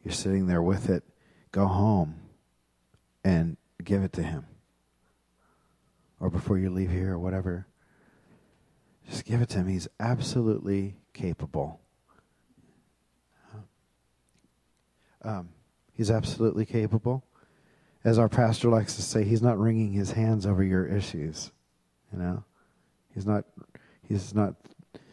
[0.03, 1.03] you're sitting there with it,
[1.51, 2.15] go home
[3.23, 4.45] and give it to him.
[6.19, 7.65] Or before you leave here or whatever.
[9.09, 9.67] Just give it to him.
[9.67, 11.79] He's absolutely capable.
[15.23, 15.49] Um,
[15.93, 17.23] he's absolutely capable.
[18.03, 21.51] As our pastor likes to say, he's not wringing his hands over your issues.
[22.15, 22.43] You know,
[23.13, 23.43] he's not
[24.07, 24.55] he's not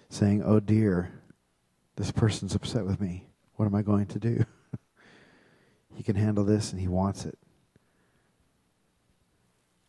[0.09, 1.13] saying, "Oh dear,
[1.97, 3.27] this person's upset with me.
[3.57, 4.45] What am I going to do?"
[5.97, 7.37] he can handle this, and he wants it.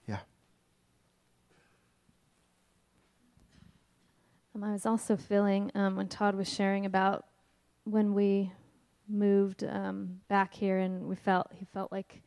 [0.07, 0.21] Yeah.
[4.55, 7.27] Um, I was also feeling um, when Todd was sharing about
[7.83, 8.51] when we
[9.07, 12.22] moved um, back here and we felt he felt like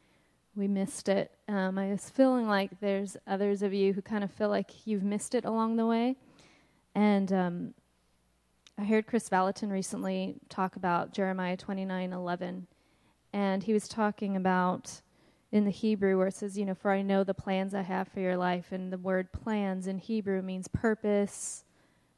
[0.57, 1.31] we missed it.
[1.49, 5.03] Um, I was feeling like there's others of you who kind of feel like you've
[5.03, 6.17] missed it along the way.
[6.95, 7.75] And um,
[8.79, 12.63] I heard Chris Vallotton recently talk about Jeremiah 29:11,
[13.33, 15.03] and he was talking about
[15.53, 18.09] in the Hebrew where it says, you know, for I know the plans I have
[18.09, 21.65] for your life, and the word plans in Hebrew means purpose,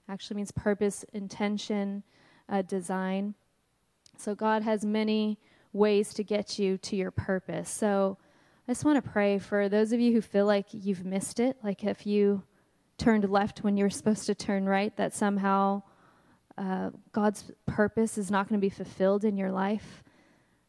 [0.09, 2.05] actually means purpose, intention,
[2.49, 3.35] uh, design.
[4.17, 5.39] So God has many
[5.73, 7.69] ways to get you to your purpose.
[7.69, 8.17] So
[8.69, 11.57] I just want to pray for those of you who feel like you've missed it,
[11.65, 12.43] like if you
[12.99, 15.83] turned left when you were supposed to turn right, that somehow
[16.59, 20.05] uh, God's purpose is not going to be fulfilled in your life.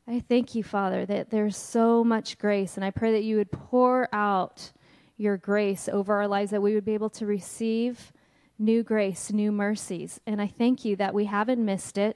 [0.07, 3.51] I thank you, Father, that there's so much grace, and I pray that you would
[3.51, 4.71] pour out
[5.17, 8.13] your grace over our lives, that we would be able to receive
[8.57, 10.21] new grace, new mercies.
[10.25, 12.15] And I thank you that we haven't missed it,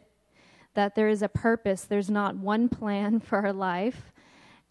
[0.75, 4.13] that there is a purpose, there's not one plan for our life.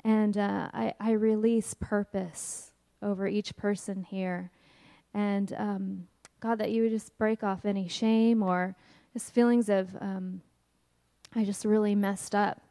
[0.05, 4.51] And uh, I, I, release purpose over each person here.
[5.15, 6.09] And um,
[6.41, 8.75] God, that you would just break off any shame or
[9.13, 10.43] just feelings of, um,
[11.37, 12.63] I just really messed up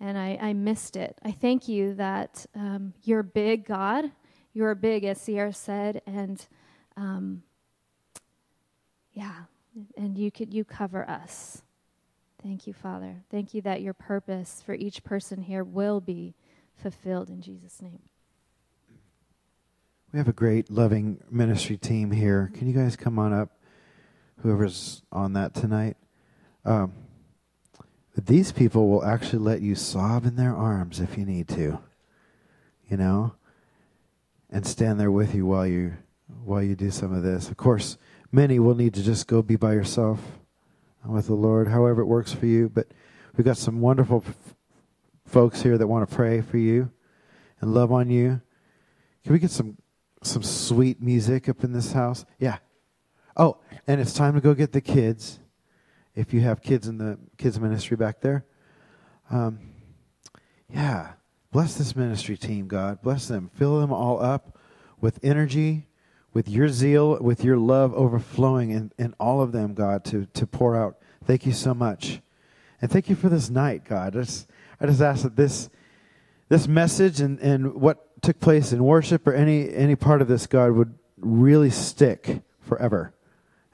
[0.00, 1.16] and I, I, missed it.
[1.24, 4.10] I thank you that um, you're big, God.
[4.52, 6.44] You're big, as Sierra said, and
[6.96, 7.42] um,
[9.12, 9.44] yeah,
[9.96, 11.62] and you could you cover us.
[12.42, 13.16] Thank you, Father.
[13.30, 16.34] Thank you that your purpose for each person here will be
[16.76, 18.00] fulfilled in Jesus' name.
[20.12, 22.50] We have a great, loving ministry team here.
[22.54, 23.50] Can you guys come on up?
[24.42, 25.96] Whoever's on that tonight.
[26.64, 26.92] Um,
[28.16, 31.78] these people will actually let you sob in their arms if you need to,
[32.88, 33.34] you know,
[34.50, 35.94] and stand there with you while you
[36.44, 37.50] while you do some of this.
[37.50, 37.98] Of course,
[38.32, 40.20] many will need to just go be by yourself
[41.04, 42.68] with the Lord, however it works for you.
[42.68, 42.88] But
[43.36, 44.24] we've got some wonderful
[45.26, 46.90] folks here that want to pray for you
[47.60, 48.40] and love on you.
[49.24, 49.76] Can we get some
[50.22, 52.24] some sweet music up in this house?
[52.38, 52.58] Yeah.
[53.36, 55.38] Oh, and it's time to go get the kids.
[56.14, 58.46] If you have kids in the kids ministry back there,
[59.30, 59.58] um,
[60.72, 61.12] yeah.
[61.52, 63.00] Bless this ministry team, God.
[63.02, 63.50] Bless them.
[63.54, 64.58] Fill them all up
[65.00, 65.86] with energy,
[66.32, 70.46] with your zeal, with your love overflowing in, in all of them, God, to, to
[70.46, 70.98] pour out.
[71.24, 72.20] Thank you so much.
[72.80, 74.16] And thank you for this night, God.
[74.16, 74.50] I just,
[74.80, 75.68] I just ask that this
[76.48, 80.46] this message and, and what took place in worship or any any part of this,
[80.46, 83.14] God, would really stick forever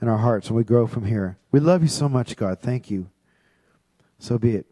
[0.01, 1.39] in our hearts and we grow from here.
[1.51, 2.61] We love you so much, God.
[2.61, 3.11] Thank you.
[4.19, 4.72] So be it.